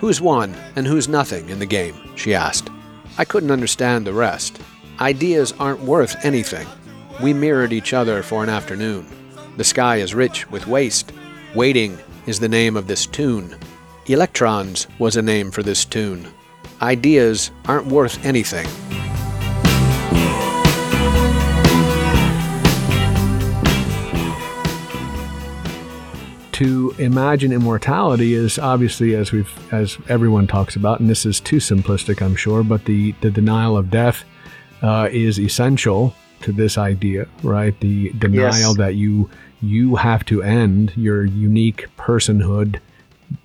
[0.00, 1.94] Who's won and who's nothing in the game?
[2.16, 2.68] she asked.
[3.16, 4.60] I couldn't understand the rest.
[5.00, 6.66] Ideas aren't worth anything.
[7.22, 9.06] We mirrored each other for an afternoon.
[9.56, 11.12] The sky is rich with waste.
[11.54, 13.56] Waiting is the name of this tune.
[14.06, 16.28] Electrons was a name for this tune.
[16.82, 18.66] Ideas aren't worth anything.
[26.52, 31.56] to imagine immortality is obviously as we've as everyone talks about and this is too
[31.56, 34.24] simplistic i'm sure but the the denial of death
[34.82, 38.76] uh, is essential to this idea right the denial Yes.
[38.76, 39.28] that you
[39.60, 42.80] you have to end your unique personhood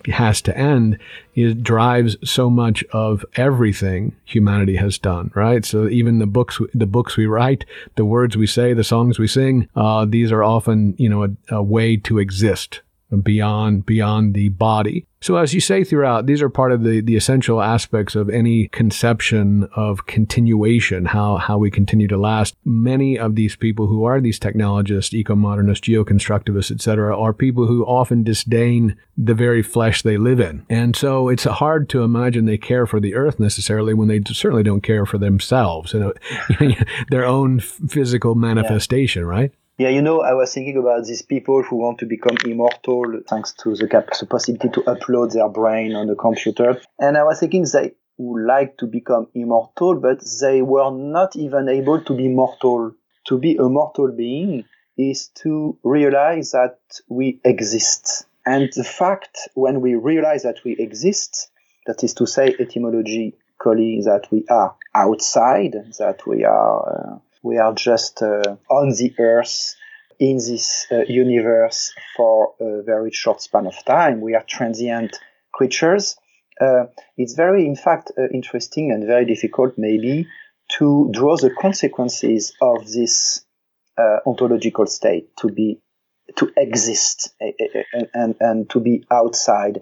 [0.05, 0.97] has to end
[1.33, 5.65] it drives so much of everything humanity has done right?
[5.65, 9.27] So even the books the books we write the words we say the songs we
[9.27, 12.81] sing uh, these are often you know a, a way to exist
[13.23, 15.05] beyond beyond the body.
[15.21, 18.67] So as you say throughout these are part of the the essential aspects of any
[18.69, 22.55] conception of continuation how how we continue to last.
[22.65, 28.23] Many of these people who are these technologists eco-modernists geoconstructivists etc are people who often
[28.23, 30.65] disdain the very flesh they live in.
[30.69, 34.63] And so it's hard to imagine they care for the earth necessarily when they certainly
[34.63, 36.13] don't care for themselves you know
[37.09, 41.75] their own physical manifestation right Yeah, you know, I was thinking about these people who
[41.77, 46.07] want to become immortal thanks to the, cap- the possibility to upload their brain on
[46.07, 46.79] the computer.
[46.99, 51.67] And I was thinking they would like to become immortal, but they were not even
[51.67, 52.93] able to be mortal.
[53.27, 54.65] To be a mortal being
[54.97, 58.25] is to realize that we exist.
[58.45, 61.49] And the fact when we realize that we exist,
[61.87, 67.15] that is to say, etymologically, that we are outside, that we are.
[67.15, 69.75] Uh, we are just uh, on the earth
[70.19, 74.21] in this uh, universe for a very short span of time.
[74.21, 75.17] We are transient
[75.51, 76.15] creatures.
[76.59, 76.85] Uh,
[77.17, 80.27] it's very, in fact, uh, interesting and very difficult, maybe,
[80.77, 83.43] to draw the consequences of this
[83.97, 85.79] uh, ontological state to be
[86.37, 89.81] to exist and, and, and to be outside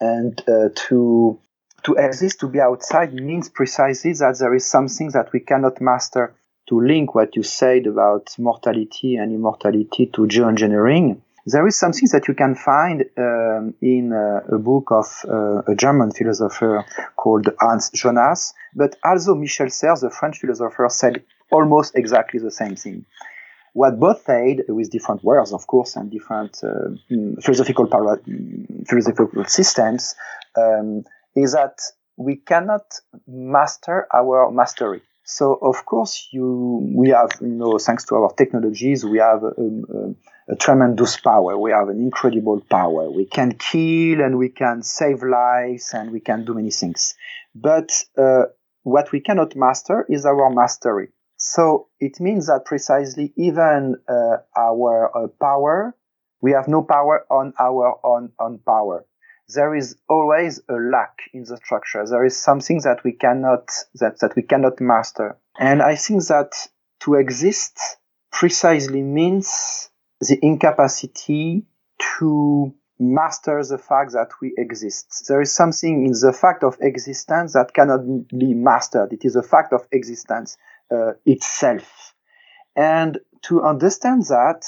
[0.00, 1.38] and uh, to
[1.82, 6.34] to exist to be outside means precisely that there is something that we cannot master
[6.70, 12.28] to link what you said about mortality and immortality to geoengineering, there is something that
[12.28, 16.84] you can find um, in uh, a book of uh, a German philosopher
[17.16, 22.76] called Hans Jonas, but also Michel Serres, the French philosopher, said almost exactly the same
[22.76, 23.04] thing.
[23.72, 28.86] What both said, with different words, of course, and different uh, mm, philosophical, para- mm,
[28.86, 30.14] philosophical systems,
[30.56, 31.02] um,
[31.34, 31.80] is that
[32.16, 32.84] we cannot
[33.26, 35.02] master our mastery.
[35.30, 39.52] So of course, you we have you know thanks to our technologies, we have a,
[39.58, 41.56] a, a, tremendous power.
[41.56, 43.08] We have an incredible power.
[43.08, 47.14] We can kill and we can save lives and we can do many things.
[47.54, 48.46] But uh,
[48.82, 51.10] what we cannot master is our mastery.
[51.36, 55.94] So it means that precisely even uh, our uh, power,
[56.40, 59.06] we have no power on our own on power
[59.54, 62.04] there is always a lack in the structure.
[62.06, 65.36] There is something that we cannot that, that we cannot master.
[65.58, 66.52] And I think that
[67.00, 67.78] to exist
[68.30, 69.90] precisely means
[70.20, 71.66] the incapacity
[72.18, 75.24] to master the fact that we exist.
[75.26, 79.12] There is something in the fact of existence that cannot be mastered.
[79.12, 80.58] It is a fact of existence
[80.90, 82.14] uh, itself.
[82.76, 84.64] And to understand that,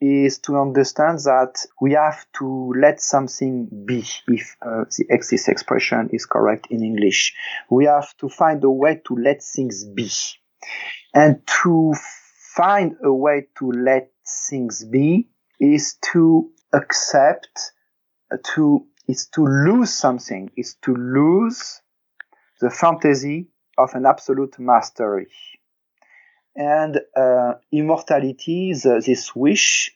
[0.00, 6.10] is to understand that we have to let something be, if uh, the exist expression
[6.12, 7.34] is correct in English.
[7.70, 10.10] We have to find a way to let things be.
[11.14, 11.94] And to
[12.54, 14.10] find a way to let
[14.48, 15.28] things be
[15.60, 17.72] is to accept,
[18.32, 21.80] uh, to, is to lose something, is to lose
[22.60, 25.26] the fantasy of an absolute mastery
[26.56, 29.92] and uh, immortality, the, this wish,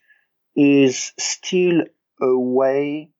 [0.56, 1.82] is still
[2.20, 3.10] a way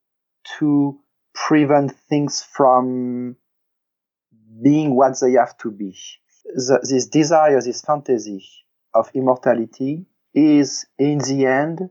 [0.59, 0.99] to
[1.34, 3.36] prevent things from
[4.62, 5.97] being what they have to be.
[6.45, 8.45] The, this desire, this fantasy
[8.93, 11.91] of immortality is in the end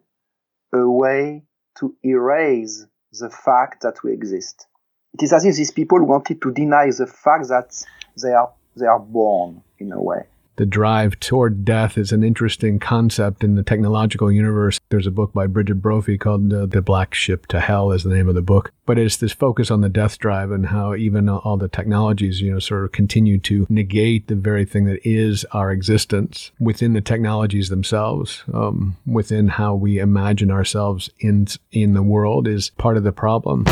[0.74, 1.44] a way
[1.80, 4.68] to erase the fact that we exist.
[5.14, 7.82] It is as if these people wanted to deny the fact that
[8.22, 10.28] they are, they are born in a way
[10.58, 14.80] the drive toward death is an interesting concept in the technological universe.
[14.90, 18.14] There's a book by Brigid Brophy called uh, The Black Ship to Hell is the
[18.14, 18.72] name of the book.
[18.86, 22.52] But it's this focus on the death drive and how even all the technologies, you
[22.52, 27.02] know, sort of continue to negate the very thing that is our existence within the
[27.02, 33.04] technologies themselves, um, within how we imagine ourselves in, in the world is part of
[33.04, 33.66] the problem.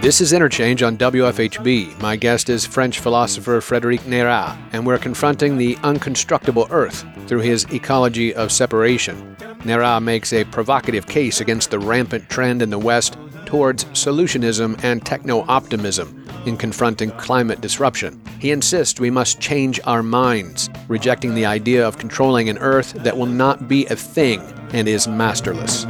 [0.00, 2.00] This is Interchange on WFHB.
[2.00, 7.64] My guest is French philosopher Frederic Neyrat, and we're confronting the unconstructible Earth through his
[7.72, 9.36] ecology of separation.
[9.64, 15.04] Neyrat makes a provocative case against the rampant trend in the West towards solutionism and
[15.04, 18.22] techno optimism in confronting climate disruption.
[18.38, 23.16] He insists we must change our minds, rejecting the idea of controlling an Earth that
[23.16, 24.40] will not be a thing
[24.72, 25.86] and is masterless.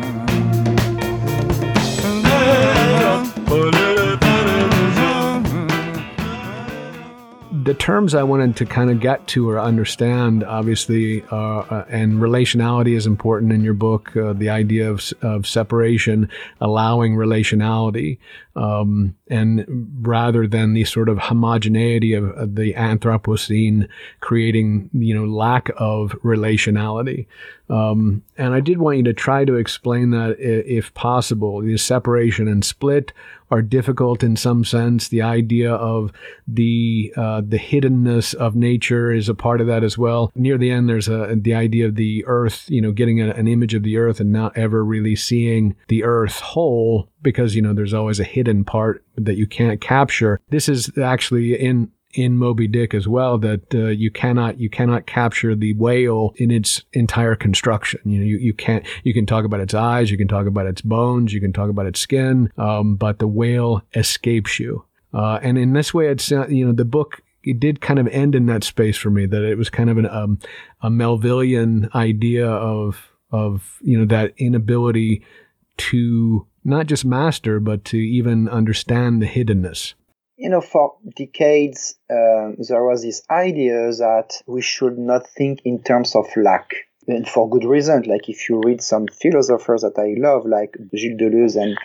[7.51, 12.15] The terms I wanted to kind of get to or understand, obviously, uh, uh, and
[12.15, 14.17] relationality is important in your book.
[14.17, 16.31] Uh, the idea of, of separation,
[16.61, 18.19] allowing relationality,
[18.59, 19.65] um, and
[20.01, 23.89] rather than the sort of homogeneity of, of, the Anthropocene
[24.19, 27.27] creating, you know, lack of relationality.
[27.71, 31.61] Um, and I did want you to try to explain that if possible.
[31.61, 33.13] The separation and split
[33.51, 35.09] are difficult in some sense.
[35.09, 36.13] The idea of
[36.47, 40.33] the uh, the hiddenness of nature is a part of that as well.
[40.35, 43.49] Near the end, there's a the idea of the Earth, you know, getting a, an
[43.49, 47.73] image of the Earth and not ever really seeing the Earth whole because you know
[47.73, 50.41] there's always a hidden part that you can't capture.
[50.51, 55.07] This is actually in in Moby Dick as well that uh, you cannot you cannot
[55.07, 58.01] capture the whale in its entire construction.
[58.05, 60.67] You know, you, you can't you can talk about its eyes, you can talk about
[60.67, 64.85] its bones, you can talk about its skin, um, but the whale escapes you.
[65.13, 68.07] Uh, and in this way, it's uh, you know the book it did kind of
[68.09, 70.39] end in that space for me that it was kind of an um,
[70.83, 75.25] a Melvillian idea of of you know that inability
[75.77, 79.95] to not just master but to even understand the hiddenness
[80.39, 85.83] you know, for decades, uh, there was this idea that we should not think in
[85.83, 86.71] terms of lack.
[87.09, 91.17] And for good reason, like if you read some philosophers that I love, like Gilles
[91.19, 91.77] Deleuze and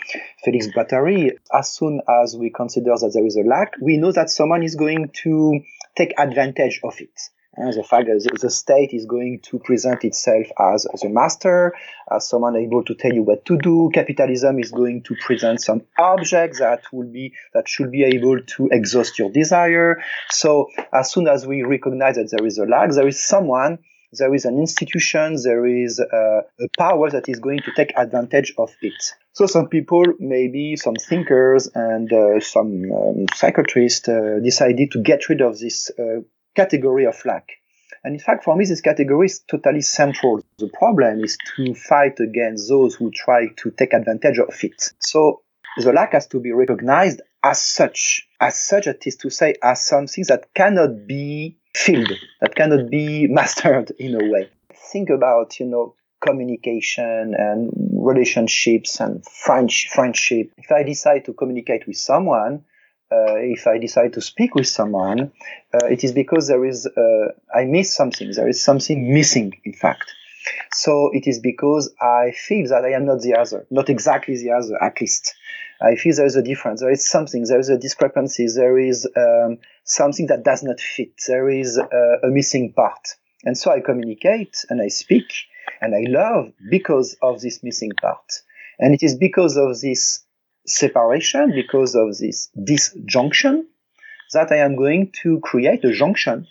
[0.46, 4.30] Félix Guattari, as soon as we consider that there is a lack, we know that
[4.30, 5.60] someone is going to
[5.98, 7.20] take advantage of it.
[7.56, 11.74] And the fact that the state is going to present itself as, a master,
[12.12, 13.92] as someone able to tell you what to do.
[13.94, 18.70] Capitalism is going to present some objects that will be that should be able to
[18.72, 20.02] exhaust your desire.
[20.32, 23.80] So as soon as we recognize that there is a lack, there is someone
[24.18, 28.54] there is an institution, there is a, a, power that is going to take advantage
[28.58, 28.94] of it.
[29.34, 35.30] So some people, maybe some thinkers and uh, some um, psychiatrists, uh, decided to get
[35.30, 36.22] rid of this uh,
[36.56, 37.50] category of lack.
[38.04, 40.44] And in fact, for me, this category is totally central.
[40.58, 44.94] The problem is to fight against those who try to take advantage of it.
[45.00, 45.42] So
[45.78, 49.86] the lack has to be recognized as such, as such, it is to say, as
[49.86, 54.50] something that cannot be filled, that cannot be mastered in a way.
[54.92, 60.52] Think about, you know, communication and relationships and friendship.
[60.58, 62.64] If I decide to communicate with someone,
[63.38, 65.32] if I decide to speak with someone,
[65.74, 68.32] uh, it is because there is uh, I miss something.
[68.32, 70.14] There is something missing, in fact.
[70.74, 74.52] So it is because I feel that I am not the other, not exactly the
[74.52, 75.36] other, at least.
[75.82, 76.82] I feel there is a difference.
[76.82, 77.44] There is something.
[77.44, 78.48] There is a discrepancy.
[78.48, 81.14] There is um, something that does not fit.
[81.28, 83.16] There is uh, a missing part.
[83.44, 85.34] And so I communicate and I speak
[85.82, 88.42] and I love because of this missing part.
[88.80, 90.24] And it is because of this
[90.66, 93.68] separation, because of this disjunction,
[94.34, 96.48] that I am going to create a junction.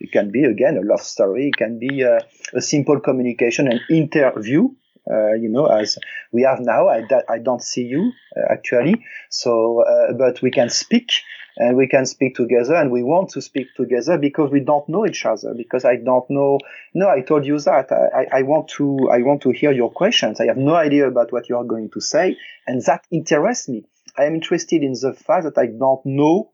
[0.00, 1.48] It can be again a love story.
[1.48, 2.18] It can be a,
[2.52, 4.68] a simple communication, an interview.
[5.10, 5.98] Uh, you know, as
[6.32, 9.04] we have now, I, I don't see you uh, actually.
[9.30, 11.10] So, uh, but we can speak
[11.56, 15.06] and we can speak together and we want to speak together because we don't know
[15.06, 16.58] each other because i don't know.
[16.94, 17.92] No i told you that.
[17.92, 20.40] I, I want to i want to hear your questions.
[20.40, 22.36] I have no idea about what you are going to say
[22.66, 23.84] and that interests me.
[24.16, 26.50] I am interested in the fact that i don't know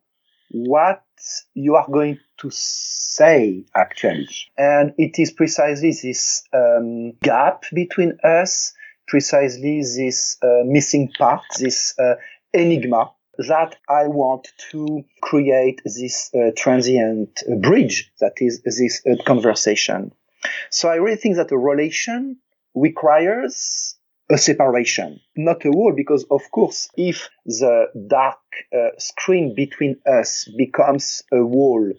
[0.52, 1.04] what
[1.54, 4.28] you are going to say actually.
[4.56, 8.74] And it is precisely this um, gap between us
[9.10, 12.14] precisely this uh, missing part this uh,
[12.54, 20.12] enigma that I want to create this uh, transient bridge that is this uh, conversation.
[20.70, 22.38] So I really think that a relation
[22.74, 23.96] requires
[24.30, 28.38] a separation, not a wall, because of course, if the dark
[28.72, 31.92] uh, screen between us becomes a wall,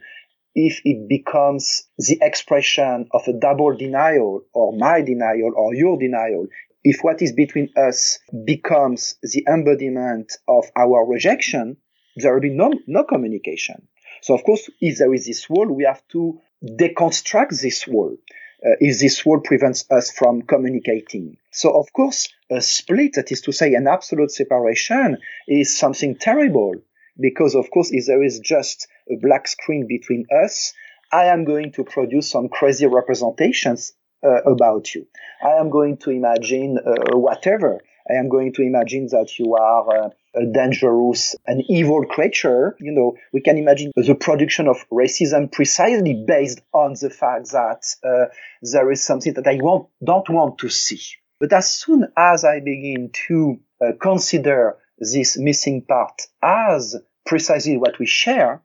[0.56, 6.48] if it becomes the expression of a double denial or my denial or your denial,
[6.84, 11.78] if what is between us becomes the embodiment of our rejection,
[12.16, 13.88] there will be no, no communication.
[14.22, 18.16] So, of course, if there is this wall, we have to deconstruct this wall.
[18.64, 21.38] Uh, if this wall prevents us from communicating.
[21.52, 25.18] So, of course, a split, that is to say, an absolute separation,
[25.48, 26.76] is something terrible.
[27.20, 30.74] Because, of course, if there is just a black screen between us,
[31.12, 33.94] I am going to produce some crazy representations
[34.24, 35.08] uh, about you.
[35.44, 37.82] I am going to imagine uh, whatever.
[38.10, 42.76] I am going to imagine that you are uh, a dangerous, an evil creature.
[42.80, 47.84] You know, we can imagine the production of racism precisely based on the fact that
[48.04, 51.02] uh, there is something that I don't want to see.
[51.40, 56.96] But as soon as I begin to uh, consider this missing part as
[57.26, 58.62] precisely what we share,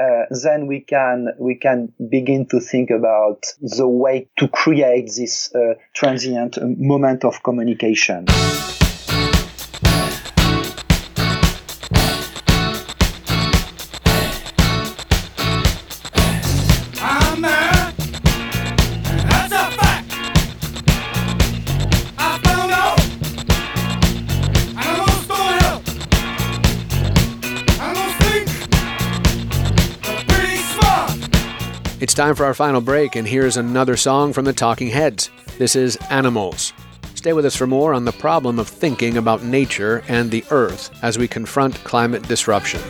[0.00, 5.54] uh, then we can we can begin to think about the way to create this
[5.54, 8.26] uh, transient moment of communication.
[32.14, 35.30] It's time for our final break, and here's another song from the Talking Heads.
[35.58, 36.72] This is Animals.
[37.16, 40.96] Stay with us for more on the problem of thinking about nature and the earth
[41.02, 42.80] as we confront climate disruption.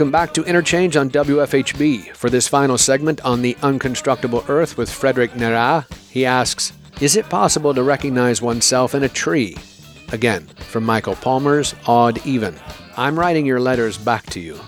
[0.00, 2.16] Welcome back to Interchange on WFHB.
[2.16, 6.72] For this final segment on the unconstructible Earth with Frederic Neyrat, he asks
[7.02, 9.58] Is it possible to recognize oneself in a tree?
[10.10, 12.58] Again, from Michael Palmer's Odd Even.
[12.96, 14.58] I'm writing your letters back to you.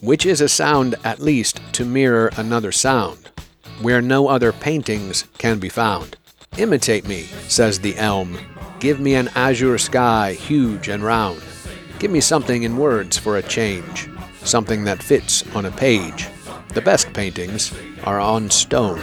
[0.00, 3.28] Which is a sound, at least, to mirror another sound,
[3.82, 6.16] where no other paintings can be found.
[6.56, 8.38] Imitate me, says the elm.
[8.80, 11.42] Give me an azure sky, huge and round.
[11.98, 14.08] Give me something in words for a change,
[14.48, 16.28] something that fits on a page.
[16.74, 17.72] The best paintings
[18.04, 19.00] are on stone.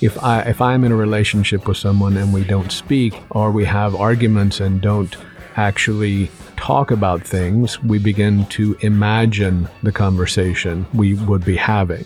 [0.00, 3.64] If I if I'm in a relationship with someone and we don't speak or we
[3.64, 5.16] have arguments and don't
[5.56, 12.04] actually talk about things, we begin to imagine the conversation we would be having.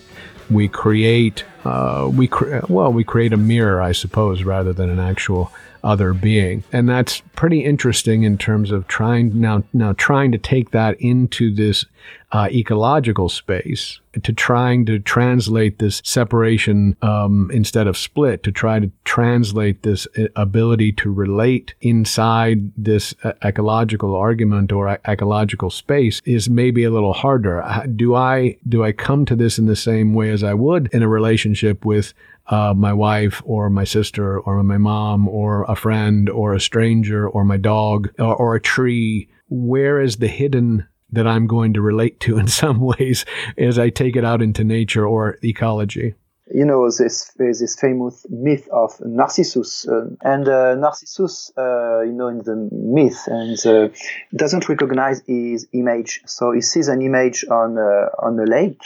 [0.50, 5.00] We create uh, we cre- well we create a mirror, I suppose, rather than an
[5.00, 5.52] actual
[5.86, 10.72] other being, and that's pretty interesting in terms of trying now now trying to take
[10.72, 11.86] that into this
[12.32, 18.80] uh, ecological space to trying to translate this separation um, instead of split to try
[18.80, 25.70] to translate this uh, ability to relate inside this uh, ecological argument or e- ecological
[25.70, 27.62] space is maybe a little harder.
[27.62, 30.88] Uh, do i do i come to this in the same way as i would
[30.92, 32.12] in a relationship with
[32.48, 37.28] uh, my wife or my sister or my mom or a friend or a stranger
[37.28, 41.80] or my dog or, or a tree where is the hidden that I'm going to
[41.80, 43.24] relate to in some ways
[43.58, 46.14] as I take it out into nature or ecology.
[46.54, 52.28] you know this this famous myth of Narcissus, uh, and uh, Narcissus, uh, you know,
[52.28, 53.88] in the myth, and uh,
[54.34, 56.20] doesn't recognize his image.
[56.26, 58.82] So he sees an image on uh, on a lake,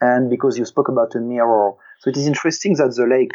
[0.00, 3.30] and because you spoke about a mirror, so it is interesting that the lake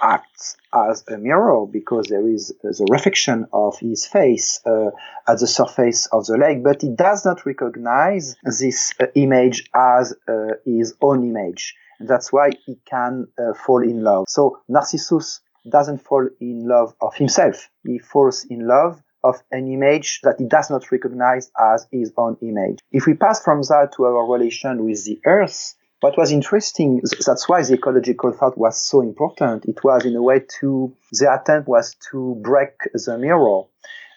[0.00, 4.90] acts as a mirror because there is uh, the reflection of his face uh,
[5.28, 10.14] at the surface of the lake, but he does not recognize this uh, image as
[10.26, 11.74] uh, his own image.
[12.00, 14.24] That's why he can uh, fall in love.
[14.28, 17.68] So Narcissus doesn't fall in love of himself.
[17.84, 22.38] He falls in love of an image that he does not recognize as his own
[22.40, 22.78] image.
[22.90, 27.48] If we pass from that to our relation with the earth, what was interesting, that's
[27.48, 29.64] why the ecological thought was so important.
[29.64, 33.62] It was in a way to, the attempt was to break the mirror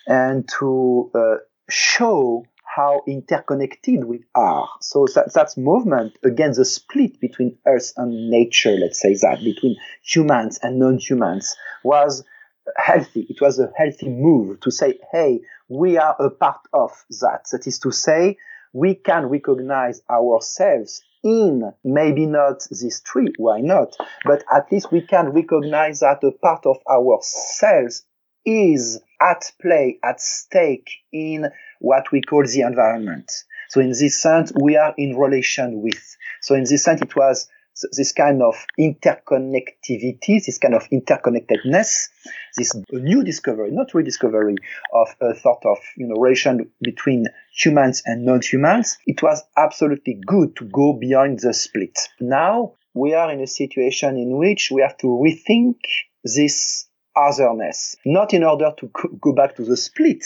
[0.05, 1.35] and to uh,
[1.69, 4.69] show how interconnected we are.
[4.79, 9.75] So that, that's movement against the split between earth and nature, let's say that, between
[10.03, 12.23] humans and non-humans was
[12.77, 13.25] healthy.
[13.29, 17.45] It was a healthy move to say, hey, we are a part of that.
[17.51, 18.37] That is to say,
[18.71, 23.95] we can recognize ourselves in maybe not this tree, why not?
[24.25, 28.05] But at least we can recognize that a part of ourselves
[28.45, 31.49] is at play, at stake in
[31.79, 33.31] what we call the environment.
[33.69, 36.17] So in this sense, we are in relation with.
[36.41, 37.47] So in this sense, it was
[37.91, 42.09] this kind of interconnectivity, this kind of interconnectedness,
[42.57, 44.55] this new discovery, not rediscovery
[44.93, 48.97] of a thought of you know relation between humans and non-humans.
[49.05, 51.97] It was absolutely good to go beyond the split.
[52.19, 55.75] Now we are in a situation in which we have to rethink
[56.23, 60.23] this otherness, not in order to go- back to the split,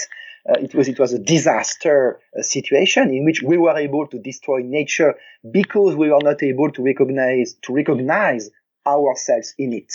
[0.53, 4.59] it was it was a disaster uh, situation in which we were able to destroy
[4.59, 5.15] nature
[5.49, 8.49] because we were not able to recognize to recognize
[8.85, 9.91] ourselves in it.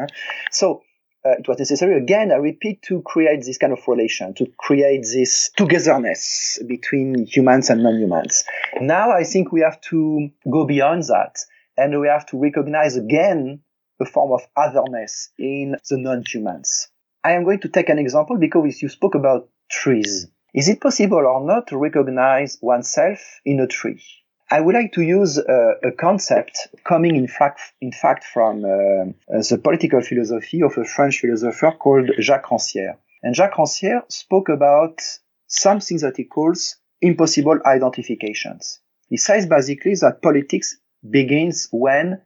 [0.00, 0.06] Uh,
[0.50, 0.82] so
[1.24, 5.02] uh, it was necessary again, I repeat, to create this kind of relation, to create
[5.02, 8.44] this togetherness between humans and non-humans.
[8.80, 11.38] Now I think we have to go beyond that,
[11.76, 13.60] and we have to recognize again
[14.00, 16.88] a form of otherness in the non-humans.
[17.24, 20.28] I am going to take an example because you spoke about trees.
[20.54, 24.02] Is it possible or not to recognize oneself in a tree?
[24.50, 28.68] I would like to use uh, a concept coming in fact, in fact from uh,
[28.68, 32.96] uh, the political philosophy of a French philosopher called Jacques Rancière.
[33.22, 35.00] And Jacques Rancière spoke about
[35.46, 38.80] something that he calls impossible identifications.
[39.08, 40.76] He says basically that politics
[41.08, 42.20] begins when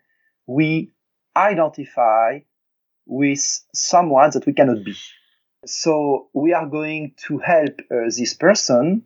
[0.48, 0.90] we
[1.36, 2.40] identify
[3.06, 4.96] with someone that we cannot be.
[5.66, 9.02] So we are going to help uh, this person,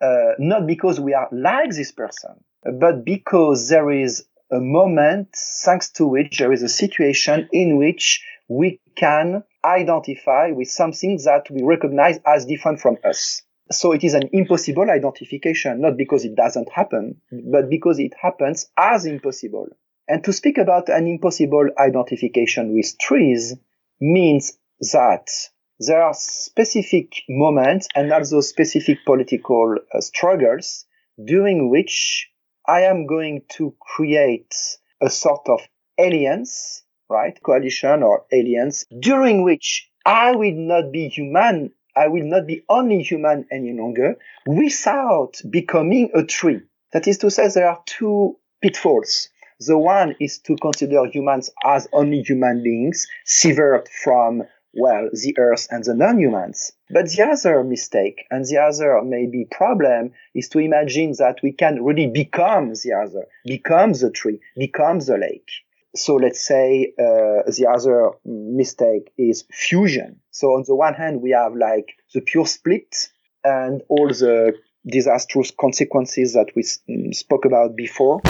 [0.00, 5.90] uh, not because we are like this person, but because there is a moment thanks
[5.92, 11.62] to which there is a situation in which we can identify with something that we
[11.62, 13.42] recognize as different from us.
[13.70, 18.68] So it is an impossible identification, not because it doesn't happen, but because it happens
[18.76, 19.68] as impossible.
[20.08, 23.54] And to speak about an impossible identification with trees
[24.00, 24.58] means
[24.92, 25.28] that
[25.80, 30.84] there are specific moments and also specific political uh, struggles
[31.24, 32.28] during which
[32.68, 34.54] I am going to create
[35.00, 35.60] a sort of
[35.98, 37.38] alliance, right?
[37.42, 41.72] Coalition or alliance during which I will not be human.
[41.96, 44.16] I will not be only human any longer
[44.46, 46.60] without becoming a tree.
[46.92, 49.28] That is to say, there are two pitfalls.
[49.60, 55.66] The one is to consider humans as only human beings, severed from, well, the earth
[55.70, 56.72] and the non-humans.
[56.90, 61.82] But the other mistake and the other maybe problem is to imagine that we can
[61.82, 65.50] really become the other, become the tree, become the lake.
[65.96, 70.20] So let's say uh, the other mistake is fusion.
[70.30, 73.08] So on the one hand, we have like the pure split
[73.42, 74.54] and all the
[74.86, 76.62] disastrous consequences that we
[77.12, 78.20] spoke about before.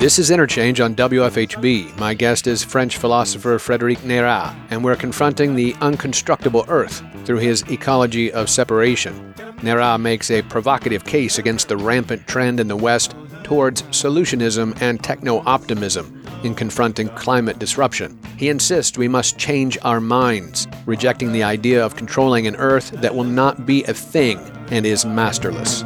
[0.00, 1.98] This is Interchange on WFHB.
[1.98, 7.70] My guest is French philosopher Frédéric Neyrat, and we're confronting the unconstructible Earth through his
[7.70, 9.34] ecology of separation.
[9.58, 15.04] Neyrat makes a provocative case against the rampant trend in the West towards solutionism and
[15.04, 18.18] techno optimism in confronting climate disruption.
[18.38, 23.14] He insists we must change our minds, rejecting the idea of controlling an Earth that
[23.14, 24.38] will not be a thing
[24.70, 25.84] and is masterless.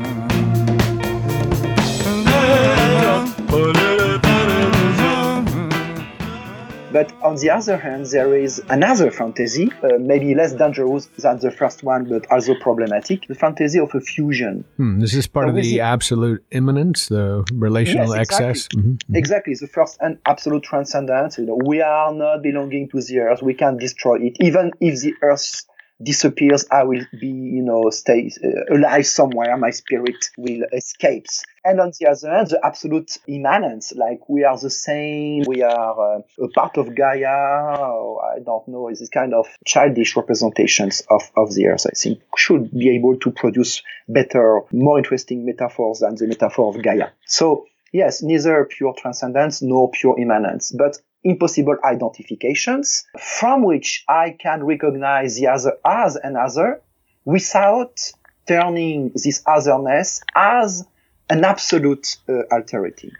[6.94, 11.50] But on the other hand, there is another fantasy, uh, maybe less dangerous than the
[11.50, 14.64] first one, but also problematic, the fantasy of a fusion.
[14.76, 18.50] Hmm, is part So of the absolute immanence, the relational Yes, exactly.
[18.50, 18.68] excess?
[18.76, 19.00] Mhm.
[19.12, 21.36] Exactly, the first and absolute transcendence.
[21.36, 23.42] You know, we are not belonging to the earth.
[23.42, 25.66] We can destroy it, even if the earth
[26.04, 26.66] disappears.
[26.70, 29.56] I will be, you know, stay uh, alive somewhere.
[29.56, 31.26] My spirit will escape.
[31.64, 35.44] And on the other hand, the absolute immanence, like we are the same.
[35.46, 37.26] We are uh, a part of Gaia.
[37.26, 38.88] I don't know.
[38.88, 41.86] Is this kind of childish representations of of the earth?
[41.86, 46.82] I think should be able to produce better, more interesting metaphors than the metaphor of
[46.82, 47.08] Gaia.
[47.26, 54.62] So Yes, neither pure transcendence nor pure immanence, but impossible identifications from which I can
[54.64, 56.82] recognize the other as another
[57.24, 58.12] without
[58.46, 60.84] turning this otherness as
[61.30, 63.10] an absolute uh, alterity.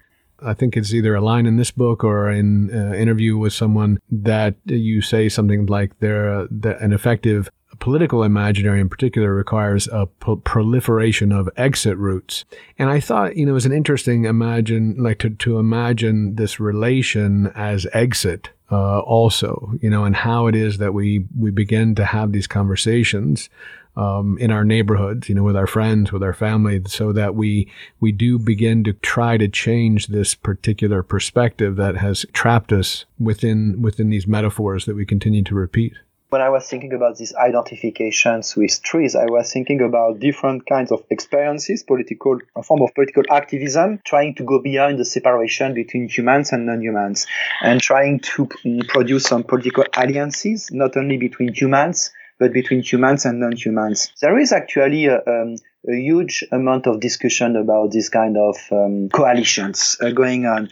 [0.43, 3.99] I think it's either a line in this book or in uh, interview with someone
[4.11, 7.49] that you say something like there that an effective
[7.85, 12.47] political imaginary in particular requires a pro- proliferation of exit routes.
[12.79, 16.59] And I thought, you know, it was an interesting imagine like to, to imagine this
[16.59, 21.95] relation as exit uh, also, you know, and how it is that we we begin
[21.97, 23.51] to have these conversations
[23.97, 27.71] um, in our neighborhoods, you know, with our friends, with our family, so that we
[28.01, 33.83] we do begin to try to change this particular perspective that has trapped us within
[33.83, 35.93] within these metaphors that we continue to repeat.
[36.35, 40.91] When I was thinking about these identifications with trees, I was thinking about different kinds
[40.91, 46.09] of experiences, political, a form of political activism, trying to go beyond the separation between
[46.09, 47.29] humans and non-humans,
[47.63, 52.11] and trying to mm, produce some political alliances, not only between humans,
[52.41, 54.11] but between humans and non-humans.
[54.21, 55.55] There is actually a, um,
[55.89, 60.71] a huge amount of discussion about this kind of um, coalitions uh, going on.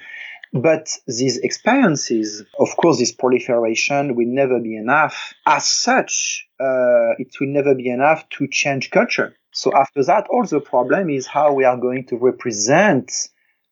[0.53, 5.33] But these experiences, of course, this proliferation will never be enough.
[5.47, 9.35] As such, uh, it will never be enough to change culture.
[9.51, 13.11] So after that, all the problem is how we are going to represent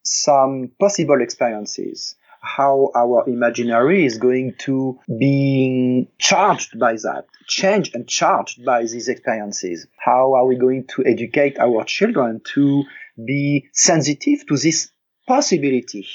[0.02, 8.08] some possible experiences how our imaginary is going to be charged by that, changed and
[8.08, 9.86] charged by these experiences.
[9.98, 12.84] How are we going to educate our children to
[13.22, 14.90] be sensitive to this
[15.26, 16.06] possibility?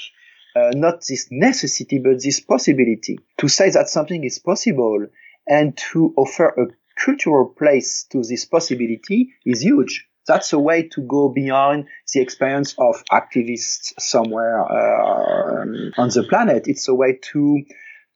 [0.56, 5.06] Uh, not this necessity, but this possibility to say that something is possible
[5.46, 6.66] and to offer a
[6.98, 10.08] cultural place to this possibility is huge.
[10.26, 15.66] That's a way to go beyond the experience of activists somewhere uh,
[15.98, 16.68] on the planet.
[16.68, 17.62] It's a way to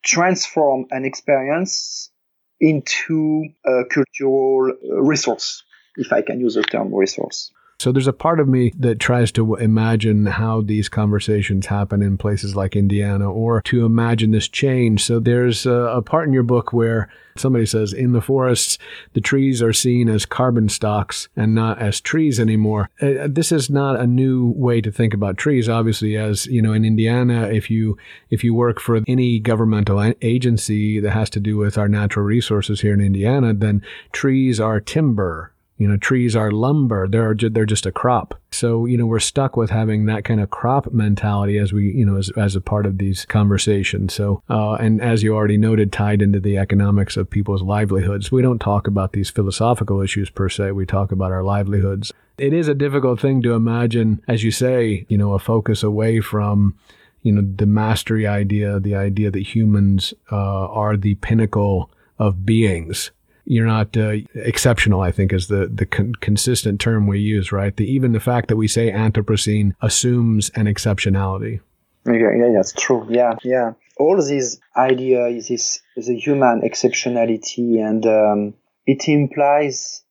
[0.02, 2.10] transform an experience
[2.58, 5.62] into a cultural resource,
[5.96, 7.52] if I can use the term resource.
[7.80, 12.18] So there's a part of me that tries to imagine how these conversations happen in
[12.18, 15.02] places like Indiana or to imagine this change.
[15.02, 17.08] So there's a, a, part in your book where
[17.38, 18.76] somebody says in the forests,
[19.14, 22.90] the trees are seen as carbon stocks and not as trees anymore.
[23.00, 25.66] Uh, this is not a new way to think about trees.
[25.66, 27.96] Obviously, as you know, in Indiana, if you,
[28.28, 32.82] if you work for any governmental agency that has to do with our natural resources
[32.82, 37.08] here in Indiana, then trees are timber You know, trees are lumber.
[37.08, 38.38] They're ju- they're just a crop.
[38.50, 42.04] So you know, we're stuck with having that kind of crop mentality as we you
[42.04, 44.12] know as, as a part of these conversations.
[44.12, 48.30] So uh, and as you already noted, tied into the economics of people's livelihoods.
[48.30, 50.72] We don't talk about these philosophical issues per se.
[50.72, 52.12] We talk about our livelihoods.
[52.36, 56.20] It is a difficult thing to imagine, as you say, you know, a focus away
[56.20, 56.76] from
[57.22, 63.12] you know the mastery idea, the idea that humans uh, are the pinnacle of beings
[63.50, 65.00] you're not uh, exceptional.
[65.00, 67.76] I think is the the con- consistent term we use, right?
[67.76, 71.60] The, even the fact that we say Anthropocene assumes an exceptionality.
[72.06, 73.06] Yeah, yeah, that's true.
[73.10, 73.72] Yeah, yeah.
[73.98, 78.54] All these ideas, this the human exceptionality, and um,
[78.86, 80.04] it implies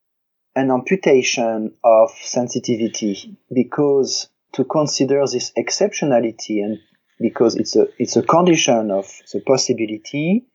[0.56, 6.80] an amputation of sensitivity because to consider this exceptionality and
[7.22, 10.46] because it's a it's a condition of the possibility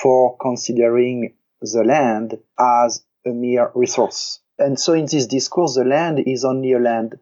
[0.00, 4.40] for considering the land as a mere resource.
[4.58, 7.18] And so in this discourse, the land is only a land,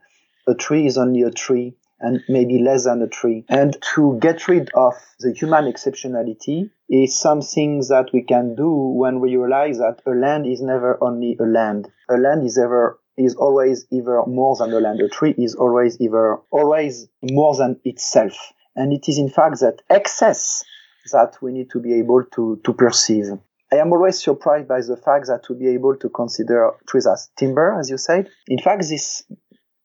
[0.47, 3.45] a tree is only a tree, and maybe less than a tree.
[3.49, 9.21] And to get rid of the human exceptionality is something that we can do when
[9.21, 11.89] we realize that a land is never only a land.
[12.09, 15.01] A land is ever is always either more than a land.
[15.01, 18.53] A tree is always either always more than itself.
[18.77, 20.65] And it is in fact that excess
[21.13, 23.27] that we need to be able to, to perceive.
[23.71, 27.29] I am always surprised by the fact that to be able to consider trees as
[27.37, 29.25] timber, as you said, in fact, this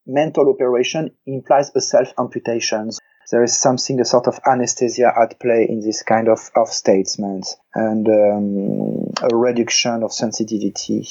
[0.08, 2.92] mental operation implies a self amputation.
[3.30, 7.58] There is something, a sort of anesthesia at play in this kind of, of statements
[7.76, 11.08] and um, a reduction of sensitivity.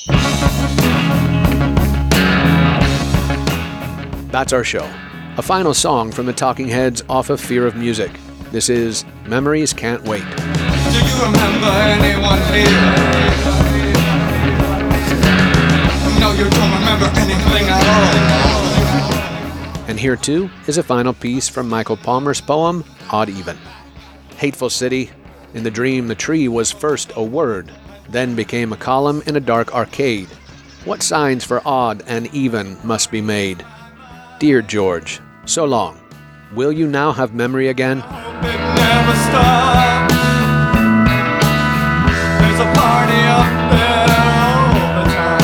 [4.31, 4.91] That's our show.
[5.37, 8.11] A final song from the Talking Heads off of Fear of Music.
[8.53, 10.21] This is Memories Can't Wait.
[10.21, 12.69] Do you remember anyone here?
[16.21, 17.83] No, you don't remember anything at
[19.09, 19.89] all.
[19.89, 23.57] And here too is a final piece from Michael Palmer's poem, Odd Even.
[24.37, 25.11] Hateful city,
[25.55, 27.73] in the dream the tree was first a word,
[28.11, 30.29] then became a column in a dark arcade.
[30.85, 33.65] What signs for odd and even must be made?
[34.39, 36.02] Dear George, so long.
[36.55, 38.01] Will you now have memory again?
[38.01, 40.13] It never stops.
[42.41, 44.05] There's a party up there
[44.37, 45.41] all the time.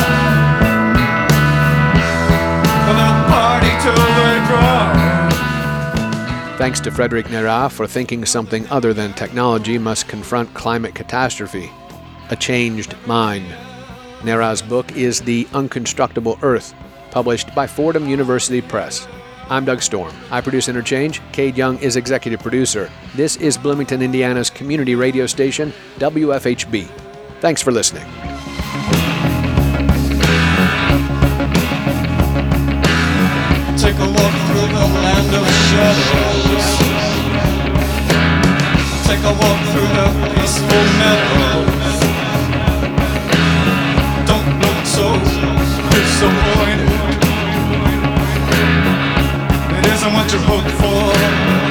[2.85, 4.93] And they'll party till they drop.
[6.59, 11.71] Thanks to Frederic Neyrat for thinking something other than technology must confront climate catastrophe.
[12.29, 13.47] A changed mind.
[14.19, 16.75] Neyrat's book is The Unconstructible Earth,
[17.09, 19.07] published by Fordham University Press.
[19.51, 20.13] I'm Doug Storm.
[20.29, 21.21] I produce Interchange.
[21.31, 22.91] Cade Young is executive producer.
[23.15, 26.87] This is Bloomington, Indiana's community radio station, WFHB.
[27.41, 28.03] Thanks for listening.
[33.75, 36.67] Take a walk through the land of shadows.
[39.07, 41.97] Take a walk through the peaceful meadows.
[44.27, 45.29] Don't look so.
[50.13, 51.13] what you're hoping for.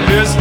[0.08, 0.34] There's